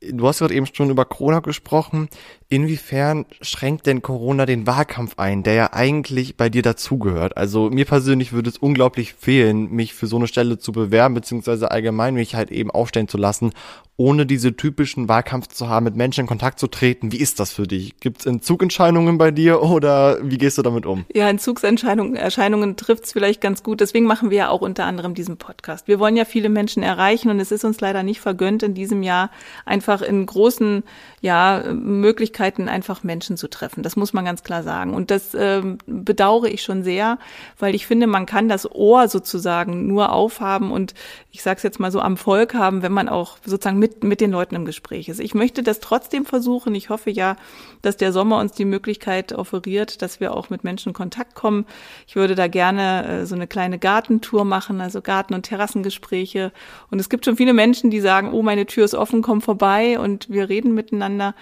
Du 0.00 0.26
hast 0.26 0.38
gerade 0.38 0.54
eben 0.54 0.66
schon 0.66 0.88
über 0.88 1.04
Corona 1.04 1.40
gesprochen. 1.40 2.08
Inwiefern 2.52 3.26
schränkt 3.42 3.86
denn 3.86 4.02
Corona 4.02 4.44
den 4.44 4.66
Wahlkampf 4.66 5.14
ein, 5.18 5.44
der 5.44 5.54
ja 5.54 5.72
eigentlich 5.72 6.36
bei 6.36 6.48
dir 6.48 6.62
dazugehört? 6.62 7.36
Also 7.36 7.70
mir 7.70 7.84
persönlich 7.84 8.32
würde 8.32 8.50
es 8.50 8.58
unglaublich 8.58 9.14
fehlen, 9.14 9.70
mich 9.70 9.94
für 9.94 10.08
so 10.08 10.16
eine 10.16 10.26
Stelle 10.26 10.58
zu 10.58 10.72
bewerben, 10.72 11.14
beziehungsweise 11.14 11.70
allgemein 11.70 12.14
mich 12.14 12.34
halt 12.34 12.50
eben 12.50 12.72
aufstellen 12.72 13.06
zu 13.06 13.18
lassen, 13.18 13.52
ohne 13.96 14.26
diese 14.26 14.56
typischen 14.56 15.08
Wahlkampf 15.08 15.46
zu 15.46 15.68
haben, 15.68 15.84
mit 15.84 15.94
Menschen 15.94 16.22
in 16.22 16.26
Kontakt 16.26 16.58
zu 16.58 16.66
treten. 16.66 17.12
Wie 17.12 17.18
ist 17.18 17.38
das 17.38 17.52
für 17.52 17.68
dich? 17.68 18.00
Gibt 18.00 18.20
es 18.20 18.26
Entzugentscheidungen 18.26 19.16
bei 19.16 19.30
dir 19.30 19.62
oder 19.62 20.18
wie 20.22 20.38
gehst 20.38 20.58
du 20.58 20.62
damit 20.62 20.86
um? 20.86 21.04
Ja, 21.14 21.28
Entzugsentscheidungen 21.28 22.16
Erscheinungen 22.16 22.76
trifft 22.76 23.04
es 23.04 23.12
vielleicht 23.12 23.40
ganz 23.40 23.62
gut. 23.62 23.80
Deswegen 23.80 24.06
machen 24.06 24.30
wir 24.30 24.38
ja 24.38 24.48
auch 24.48 24.62
unter 24.62 24.86
anderem 24.86 25.14
diesen 25.14 25.36
Podcast. 25.36 25.86
Wir 25.86 26.00
wollen 26.00 26.16
ja 26.16 26.24
viele 26.24 26.48
Menschen 26.48 26.82
erreichen 26.82 27.30
und 27.30 27.38
es 27.38 27.52
ist 27.52 27.64
uns 27.64 27.80
leider 27.80 28.02
nicht 28.02 28.20
vergönnt, 28.20 28.64
in 28.64 28.74
diesem 28.74 29.04
Jahr 29.04 29.30
einfach 29.66 30.02
in 30.02 30.26
großen 30.26 30.82
ja, 31.20 31.62
Möglichkeiten 31.72 32.39
einfach 32.40 33.02
Menschen 33.02 33.36
zu 33.36 33.48
treffen. 33.48 33.82
Das 33.82 33.96
muss 33.96 34.12
man 34.12 34.24
ganz 34.24 34.42
klar 34.42 34.62
sagen. 34.62 34.94
Und 34.94 35.10
das 35.10 35.34
äh, 35.34 35.62
bedauere 35.86 36.46
ich 36.46 36.62
schon 36.62 36.82
sehr, 36.82 37.18
weil 37.58 37.74
ich 37.74 37.86
finde, 37.86 38.06
man 38.06 38.26
kann 38.26 38.48
das 38.48 38.70
Ohr 38.70 39.08
sozusagen 39.08 39.86
nur 39.86 40.12
aufhaben 40.12 40.72
und 40.72 40.94
ich 41.30 41.42
sage 41.42 41.58
es 41.58 41.62
jetzt 41.62 41.80
mal 41.80 41.92
so 41.92 42.00
am 42.00 42.16
Volk 42.16 42.54
haben, 42.54 42.82
wenn 42.82 42.92
man 42.92 43.08
auch 43.08 43.38
sozusagen 43.44 43.78
mit, 43.78 44.02
mit 44.02 44.20
den 44.20 44.30
Leuten 44.30 44.54
im 44.54 44.64
Gespräch 44.64 45.08
ist. 45.08 45.20
Ich 45.20 45.34
möchte 45.34 45.62
das 45.62 45.80
trotzdem 45.80 46.24
versuchen. 46.24 46.74
Ich 46.74 46.88
hoffe 46.88 47.10
ja, 47.10 47.36
dass 47.82 47.96
der 47.96 48.12
Sommer 48.12 48.38
uns 48.38 48.52
die 48.52 48.64
Möglichkeit 48.64 49.32
offeriert, 49.32 50.02
dass 50.02 50.20
wir 50.20 50.34
auch 50.34 50.50
mit 50.50 50.64
Menschen 50.64 50.90
in 50.90 50.94
Kontakt 50.94 51.34
kommen. 51.34 51.66
Ich 52.06 52.16
würde 52.16 52.34
da 52.34 52.48
gerne 52.48 53.06
äh, 53.06 53.26
so 53.26 53.34
eine 53.34 53.46
kleine 53.46 53.78
Gartentour 53.78 54.44
machen, 54.44 54.80
also 54.80 55.02
Garten- 55.02 55.34
und 55.34 55.42
Terrassengespräche. 55.42 56.52
Und 56.90 56.98
es 57.00 57.08
gibt 57.08 57.24
schon 57.24 57.36
viele 57.36 57.52
Menschen, 57.52 57.90
die 57.90 58.00
sagen, 58.00 58.32
oh, 58.32 58.42
meine 58.42 58.66
Tür 58.66 58.84
ist 58.84 58.94
offen, 58.94 59.22
komm 59.22 59.40
vorbei 59.40 59.98
und 59.98 60.30
wir 60.30 60.48
reden 60.48 60.74
miteinander. 60.74 61.34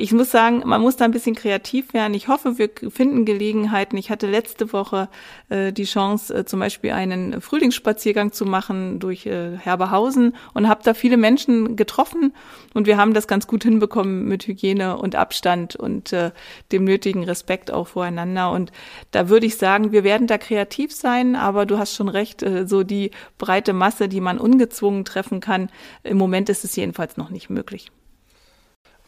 Ich 0.00 0.12
muss 0.12 0.30
sagen, 0.30 0.62
man 0.64 0.80
muss 0.80 0.94
da 0.94 1.04
ein 1.04 1.10
bisschen 1.10 1.34
kreativ 1.34 1.92
werden. 1.92 2.14
Ich 2.14 2.28
hoffe, 2.28 2.56
wir 2.56 2.70
finden 2.88 3.24
Gelegenheiten. 3.24 3.96
Ich 3.96 4.10
hatte 4.10 4.28
letzte 4.28 4.72
Woche 4.72 5.08
äh, 5.48 5.72
die 5.72 5.84
Chance, 5.84 6.32
äh, 6.32 6.44
zum 6.44 6.60
Beispiel 6.60 6.92
einen 6.92 7.40
Frühlingsspaziergang 7.40 8.30
zu 8.30 8.44
machen 8.44 9.00
durch 9.00 9.26
äh, 9.26 9.56
Herberhausen 9.56 10.36
und 10.54 10.68
habe 10.68 10.82
da 10.84 10.94
viele 10.94 11.16
Menschen 11.16 11.74
getroffen 11.74 12.32
und 12.74 12.86
wir 12.86 12.96
haben 12.96 13.12
das 13.12 13.26
ganz 13.26 13.48
gut 13.48 13.64
hinbekommen 13.64 14.26
mit 14.26 14.46
Hygiene 14.46 14.96
und 14.98 15.16
Abstand 15.16 15.74
und 15.74 16.12
äh, 16.12 16.30
dem 16.70 16.84
nötigen 16.84 17.24
Respekt 17.24 17.72
auch 17.72 17.88
voreinander. 17.88 18.52
Und 18.52 18.70
da 19.10 19.28
würde 19.28 19.46
ich 19.46 19.56
sagen, 19.56 19.90
wir 19.90 20.04
werden 20.04 20.28
da 20.28 20.38
kreativ 20.38 20.94
sein, 20.94 21.34
aber 21.34 21.66
du 21.66 21.76
hast 21.78 21.96
schon 21.96 22.08
recht, 22.08 22.44
äh, 22.44 22.68
so 22.68 22.84
die 22.84 23.10
breite 23.36 23.72
Masse, 23.72 24.08
die 24.08 24.20
man 24.20 24.38
ungezwungen 24.38 25.04
treffen 25.04 25.40
kann, 25.40 25.70
im 26.04 26.18
Moment 26.18 26.48
ist 26.50 26.62
es 26.62 26.76
jedenfalls 26.76 27.16
noch 27.16 27.30
nicht 27.30 27.50
möglich. 27.50 27.90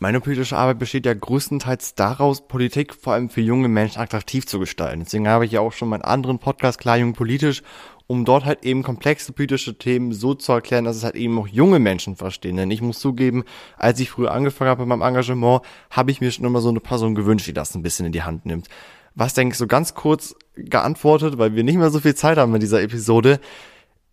Meine 0.03 0.23
politische 0.23 0.57
Arbeit 0.57 0.79
besteht 0.79 1.05
ja 1.05 1.13
größtenteils 1.13 1.95
daraus, 1.95 2.49
Politik 2.49 2.95
vor 2.95 3.13
allem 3.13 3.29
für 3.29 3.43
junge 3.43 3.69
Menschen 3.69 4.01
attraktiv 4.01 4.47
zu 4.47 4.59
gestalten. 4.59 5.01
Deswegen 5.05 5.29
habe 5.29 5.45
ich 5.45 5.53
ja 5.53 5.61
auch 5.61 5.73
schon 5.73 5.91
meinen 5.91 6.01
anderen 6.01 6.39
Podcast 6.39 6.81
Klar 6.81 6.97
Jung 6.97 7.13
Politisch, 7.13 7.63
um 8.07 8.25
dort 8.25 8.47
halt 8.47 8.65
eben 8.65 8.83
komplexe 8.83 9.33
politische 9.33 9.77
Themen 9.77 10.13
so 10.13 10.33
zu 10.33 10.53
erklären, 10.53 10.87
dass 10.87 10.97
es 10.97 11.05
halt 11.05 11.17
eben 11.17 11.39
auch 11.39 11.47
junge 11.47 11.81
Menschen 11.81 12.17
verstehen. 12.17 12.57
Denn 12.57 12.71
ich 12.71 12.81
muss 12.81 12.99
zugeben, 12.99 13.45
als 13.77 14.01
ich 14.01 14.09
früher 14.09 14.33
angefangen 14.33 14.71
habe 14.71 14.87
mit 14.87 14.89
meinem 14.89 15.07
Engagement, 15.07 15.61
habe 15.91 16.11
ich 16.11 16.23
mir 16.23 16.31
schon 16.31 16.47
immer 16.47 16.63
so 16.63 16.71
eine 16.71 16.81
Person 16.81 17.15
gewünscht, 17.15 17.47
die 17.47 17.53
das 17.53 17.75
ein 17.75 17.83
bisschen 17.83 18.07
in 18.07 18.13
die 18.13 18.23
Hand 18.23 18.47
nimmt. 18.47 18.69
Was 19.15 19.35
denke 19.35 19.53
ich 19.53 19.59
so 19.59 19.67
ganz 19.67 19.93
kurz 19.93 20.35
geantwortet, 20.57 21.37
weil 21.37 21.55
wir 21.55 21.63
nicht 21.63 21.77
mehr 21.77 21.91
so 21.91 22.01
viel 22.01 22.15
Zeit 22.15 22.39
haben 22.39 22.55
in 22.55 22.61
dieser 22.61 22.81
Episode. 22.81 23.39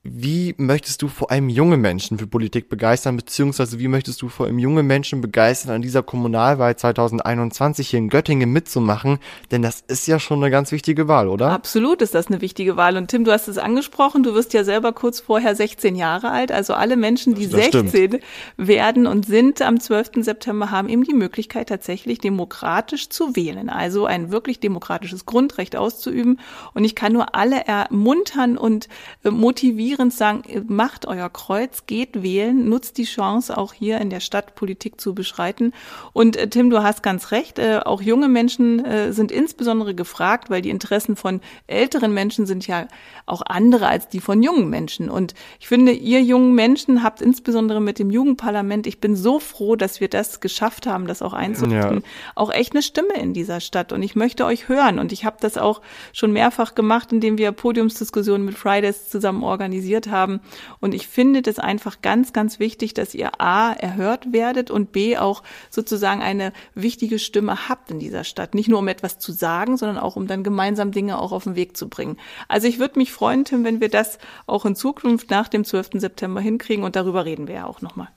Wie 0.10 0.56
möchtest 0.58 1.02
du 1.02 1.10
vor 1.10 1.32
allem 1.32 1.50
junge 1.50 1.76
Menschen 1.76 2.18
für 2.18 2.28
Politik 2.28 2.70
begeistern, 2.70 3.18
beziehungsweise 3.18 3.78
wie 3.78 3.90
möchtest 3.90 4.22
du 4.22 4.30
vor 4.30 4.46
allem 4.46 4.58
junge 4.58 4.82
Menschen 4.82 5.20
begeistern, 5.20 5.76
an 5.76 5.82
dieser 5.82 6.02
Kommunalwahl 6.02 6.78
2021 6.78 7.90
hier 7.90 8.00
in 8.00 8.08
Göttingen 8.08 8.52
mitzumachen? 8.52 9.20
Denn 9.52 9.62
das 9.62 9.84
ist 9.88 10.08
ja 10.08 10.18
schon 10.20 10.42
eine 10.42 10.50
ganz 10.50 10.72
wichtige 10.72 11.10
Wahl, 11.10 11.28
oder? 11.28 11.52
Absolut 11.52 12.02
ist 12.02 12.16
das 12.16 12.28
eine 12.28 12.40
wichtige 12.40 12.78
Wahl. 12.78 12.96
Und 12.96 13.10
Tim, 13.10 13.26
du 13.26 13.32
hast 13.34 13.50
es 13.50 13.58
angesprochen, 13.58 14.24
du 14.24 14.34
wirst 14.34 14.54
ja 14.54 14.64
selber 14.64 14.94
kurz 14.94 15.20
vorher 15.20 15.56
16 15.56 15.96
Jahre 15.96 16.32
alt. 16.32 16.54
Also 16.54 16.74
alle 16.74 16.96
Menschen, 16.96 17.36
die 17.36 17.50
das 17.50 17.62
16 17.62 17.90
stimmt. 17.90 18.24
werden 18.56 19.08
und 19.08 19.26
sind 19.26 19.62
am 19.62 19.80
12. 19.80 20.24
September, 20.24 20.72
haben 20.72 20.88
eben 20.88 21.04
die 21.04 21.14
Möglichkeit, 21.14 21.68
tatsächlich 21.68 22.20
demokratisch 22.20 23.10
zu 23.10 23.36
wählen. 23.36 23.70
Also 23.70 24.06
ein 24.06 24.32
wirklich 24.32 24.62
demokratisches 24.62 25.26
Grundrecht 25.26 25.76
auszuüben. 25.76 26.40
Und 26.74 26.86
ich 26.86 26.96
kann 26.96 27.12
nur 27.12 27.36
alle 27.36 27.66
ermuntern 27.66 28.58
und 28.58 28.88
äh, 29.26 29.32
motivieren, 29.32 29.97
motivierend 29.98 30.14
sagen, 30.14 30.66
macht 30.68 31.08
euer 31.08 31.30
Kreuz, 31.30 31.86
geht 31.86 32.22
wählen, 32.22 32.70
nutzt 32.70 32.98
die 32.98 33.06
Chance, 33.06 33.58
auch 33.58 33.74
hier 33.74 34.00
in 34.00 34.10
der 34.10 34.20
Stadt 34.20 34.56
Politik 34.56 35.00
zu 35.00 35.14
beschreiten. 35.14 35.74
Und 36.14 36.36
äh, 36.36 36.50
Tim, 36.50 36.70
du 36.70 36.84
hast 36.84 37.04
ganz 37.04 37.32
recht, 37.32 37.60
äh, 37.60 37.80
auch 37.84 38.02
junge 38.02 38.28
Menschen 38.28 38.84
äh, 38.84 39.14
sind 39.14 39.32
insbesondere 39.32 39.96
gefragt, 39.96 40.50
weil 40.50 40.62
die 40.62 40.70
Interessen 40.70 41.16
von 41.16 41.42
älteren 41.68 42.14
Menschen 42.14 42.46
sind 42.46 42.68
ja 42.68 42.88
auch 43.26 43.42
andere 43.46 43.88
als 43.88 44.10
die 44.10 44.20
von 44.20 44.44
jungen 44.44 44.70
Menschen. 44.70 45.10
Und 45.10 45.34
ich 45.60 45.68
finde, 45.68 45.92
ihr 45.92 46.22
jungen 46.22 46.54
Menschen 46.54 47.04
habt 47.04 47.22
insbesondere 47.22 47.82
mit 47.82 48.00
dem 48.00 48.10
Jugendparlament, 48.10 48.88
ich 48.88 49.00
bin 49.00 49.16
so 49.16 49.40
froh, 49.40 49.76
dass 49.76 50.00
wir 50.00 50.08
das 50.08 50.40
geschafft 50.40 50.88
haben, 50.88 51.08
das 51.08 51.22
auch 51.22 51.34
einzurichten, 51.34 51.98
ja. 51.98 52.34
auch 52.36 52.52
echt 52.52 52.74
eine 52.74 52.82
Stimme 52.82 53.16
in 53.20 53.34
dieser 53.34 53.60
Stadt. 53.60 53.92
Und 53.92 54.04
ich 54.04 54.16
möchte 54.16 54.46
euch 54.46 54.70
hören. 54.70 55.00
Und 55.00 55.12
ich 55.12 55.26
habe 55.26 55.38
das 55.40 55.58
auch 55.58 55.82
schon 56.14 56.32
mehrfach 56.32 56.76
gemacht, 56.76 57.12
indem 57.12 57.38
wir 57.38 57.52
Podiumsdiskussionen 57.52 58.46
mit 58.46 58.58
Fridays 58.58 59.10
zusammen 59.10 59.44
organisiert 59.88 60.08
haben. 60.08 60.42
Und 60.80 60.94
ich 60.94 61.08
finde 61.08 61.42
das 61.42 61.60
einfach 61.60 62.02
ganz, 62.02 62.34
ganz 62.34 62.60
wichtig, 62.60 62.94
dass 62.94 63.16
ihr 63.16 63.42
A, 63.42 63.74
erhört 63.74 64.34
werdet 64.34 64.70
und 64.72 64.92
B, 64.92 65.18
auch 65.18 65.44
sozusagen 65.70 66.22
eine 66.22 66.54
wichtige 66.76 67.20
Stimme 67.20 67.70
habt 67.70 67.92
in 67.92 68.00
dieser 68.00 68.24
Stadt. 68.24 68.54
Nicht 68.54 68.70
nur 68.70 68.80
um 68.80 68.88
etwas 68.88 69.20
zu 69.20 69.32
sagen, 69.32 69.78
sondern 69.78 69.98
auch 69.98 70.16
um 70.16 70.28
dann 70.28 70.44
gemeinsam 70.44 70.92
Dinge 70.92 71.20
auch 71.20 71.32
auf 71.32 71.46
den 71.46 71.56
Weg 71.56 71.78
zu 71.78 71.88
bringen. 71.88 72.18
Also 72.48 72.68
ich 72.68 72.80
würde 72.80 73.00
mich 73.00 73.12
freuen, 73.12 73.46
Tim, 73.46 73.64
wenn 73.64 73.82
wir 73.82 73.90
das 73.90 74.20
auch 74.46 74.66
in 74.66 74.76
Zukunft 74.76 75.30
nach 75.30 75.48
dem 75.48 75.64
12. 75.64 75.92
September 75.96 76.42
hinkriegen 76.42 76.84
und 76.84 76.96
darüber 76.96 77.26
reden 77.26 77.48
wir 77.48 77.56
ja 77.56 77.66
auch 77.66 77.82
nochmal. 77.82 78.10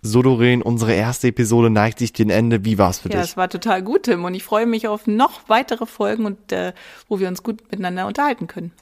So, 0.00 0.22
Doreen, 0.22 0.62
unsere 0.62 0.94
erste 0.94 1.28
Episode 1.28 1.70
neigt 1.70 1.98
sich 1.98 2.12
dem 2.12 2.30
Ende. 2.30 2.64
Wie 2.64 2.78
war's 2.78 3.00
für 3.00 3.08
ja, 3.08 3.16
dich? 3.16 3.18
Ja, 3.18 3.24
es 3.24 3.36
war 3.36 3.50
total 3.50 3.82
gut, 3.82 4.04
Tim. 4.04 4.24
Und 4.24 4.34
ich 4.34 4.44
freue 4.44 4.64
mich 4.64 4.86
auf 4.86 5.08
noch 5.08 5.40
weitere 5.48 5.86
Folgen 5.86 6.24
und 6.24 6.52
äh, 6.52 6.72
wo 7.08 7.18
wir 7.18 7.26
uns 7.26 7.42
gut 7.42 7.62
miteinander 7.70 8.06
unterhalten 8.06 8.46
können. 8.46 8.72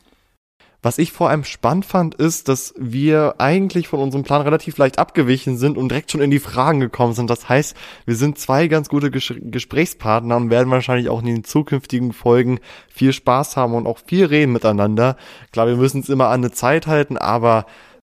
Was 0.86 0.98
ich 0.98 1.10
vor 1.10 1.30
allem 1.30 1.42
spannend 1.42 1.84
fand, 1.84 2.14
ist, 2.14 2.46
dass 2.46 2.72
wir 2.78 3.34
eigentlich 3.38 3.88
von 3.88 3.98
unserem 3.98 4.22
Plan 4.22 4.42
relativ 4.42 4.78
leicht 4.78 5.00
abgewichen 5.00 5.58
sind 5.58 5.76
und 5.76 5.88
direkt 5.88 6.12
schon 6.12 6.20
in 6.20 6.30
die 6.30 6.38
Fragen 6.38 6.78
gekommen 6.78 7.12
sind. 7.12 7.28
Das 7.28 7.48
heißt, 7.48 7.76
wir 8.04 8.14
sind 8.14 8.38
zwei 8.38 8.68
ganz 8.68 8.88
gute 8.88 9.10
Ges 9.10 9.34
Gesprächspartner 9.36 10.36
und 10.36 10.48
werden 10.48 10.70
wahrscheinlich 10.70 11.08
auch 11.08 11.18
in 11.18 11.26
den 11.26 11.42
zukünftigen 11.42 12.12
Folgen 12.12 12.60
viel 12.86 13.12
Spaß 13.12 13.56
haben 13.56 13.74
und 13.74 13.88
auch 13.88 13.98
viel 14.06 14.26
reden 14.26 14.52
miteinander. 14.52 15.16
Klar, 15.50 15.66
wir 15.66 15.74
müssen 15.74 16.02
es 16.02 16.08
immer 16.08 16.28
an 16.28 16.44
eine 16.44 16.52
Zeit 16.52 16.86
halten, 16.86 17.18
aber 17.18 17.66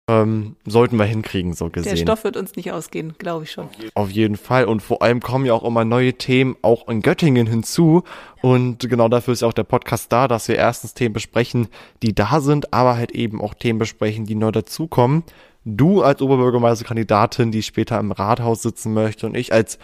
ähm, 0.07 0.57
sollten 0.67 0.99
wir 0.99 1.07
hinkriegen, 1.07 1.55
so 1.55 1.71
gesehen. 1.71 1.95
Der 1.95 2.03
Stoff 2.03 2.25
wird 2.25 2.37
uns 2.37 2.57
nicht 2.57 2.73
ausgehen, 2.73 3.14
glaube 3.19 3.45
ich 3.45 3.53
schon. 3.53 3.69
Auf 3.95 4.11
jeden 4.11 4.37
Fall. 4.37 4.67
Und 4.67 4.81
vor 4.81 5.01
allem 5.01 5.21
kommen 5.21 5.47
ja 5.47 5.55
auch 5.55 5.64
immer 5.64 5.85
neue 5.85 6.12
Themen 6.12 6.57
auch 6.61 6.88
in 6.88 7.01
Göttingen 7.01 7.47
hinzu. 7.47 8.03
Und 8.43 8.81
genau 8.81 9.09
dafür 9.09 9.33
ist 9.33 9.40
ja 9.40 9.49
auch 9.49 9.55
der 9.55 9.64
Podcast 9.64 10.12
da, 10.12 10.29
dass 10.29 10.49
wir 10.49 10.57
erstens 10.57 10.93
Themen 10.93 11.14
besprechen, 11.14 11.69
die 12.03 12.14
da 12.14 12.40
sind, 12.40 12.75
aber 12.75 12.97
halt 12.97 13.12
eben 13.12 13.40
auch 13.40 13.55
Themen 13.55 13.79
besprechen, 13.79 14.27
die 14.27 14.35
neu 14.35 14.51
dazukommen. 14.51 15.25
Du 15.64 16.03
als 16.03 16.21
Oberbürgermeisterkandidatin, 16.21 17.51
die 17.51 17.62
später 17.62 17.99
im 17.99 18.12
Rathaus 18.12 18.61
sitzen 18.61 18.93
möchte 18.93 19.27
und 19.27 19.35
ich 19.35 19.55
als 19.55 19.79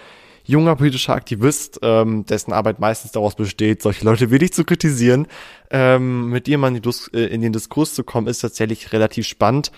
junger 0.44 0.76
politischer 0.76 1.14
Aktivist, 1.14 1.78
ähm, 1.82 2.26
dessen 2.26 2.52
Arbeit 2.52 2.80
meistens 2.80 3.12
daraus 3.12 3.36
besteht, 3.36 3.80
solche 3.80 4.04
Leute 4.04 4.30
wirklich 4.30 4.52
zu 4.52 4.64
kritisieren, 4.64 5.26
ähm, 5.70 6.28
mit 6.28 6.46
dir 6.46 6.58
mal 6.58 6.74
in, 6.74 6.82
äh, 7.14 7.26
in 7.26 7.40
den 7.40 7.52
Diskurs 7.52 7.94
zu 7.94 8.04
kommen, 8.04 8.26
ist 8.26 8.40
tatsächlich 8.40 8.92
relativ 8.92 9.26
spannend. 9.26 9.70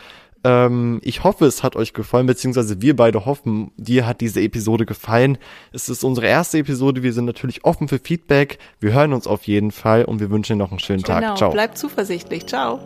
Ähm, 0.45 1.01
ich 1.03 1.25
hoffe, 1.25 1.47
es 1.47 1.63
hat 1.63 1.77
euch 1.77 1.93
gefallen, 1.93 2.27
beziehungsweise 2.27 2.83
wir 2.83 2.97
beide 2.97 3.27
hoffen, 3.27 3.71
dir 3.77 4.07
hat 4.07 4.21
diese 4.21 4.41
Episode 4.41 4.87
gefallen. 4.87 5.39
Es 5.73 5.89
ist 5.89 6.05
unsere 6.05 6.27
erste 6.27 6.59
Episode. 6.59 7.03
Wir 7.03 7.13
sind 7.13 7.27
natürlich 7.27 7.65
offen 7.65 7.89
für 7.89 7.99
Feedback. 7.99 8.59
Wir 8.81 8.93
hören 8.93 9.13
uns 9.13 9.27
auf 9.27 9.45
jeden 9.45 9.71
Fall 9.71 10.05
und 10.05 10.21
wir 10.21 10.31
wünschen 10.31 10.59
dir 10.59 10.65
noch 10.65 10.71
einen 10.71 10.81
schönen 10.81 11.03
genau, 11.03 11.21
Tag. 11.21 11.39
Ciao. 11.39 11.51
Bleibt 11.53 11.79
zuversichtlich. 11.79 12.47
Ciao. 12.47 12.81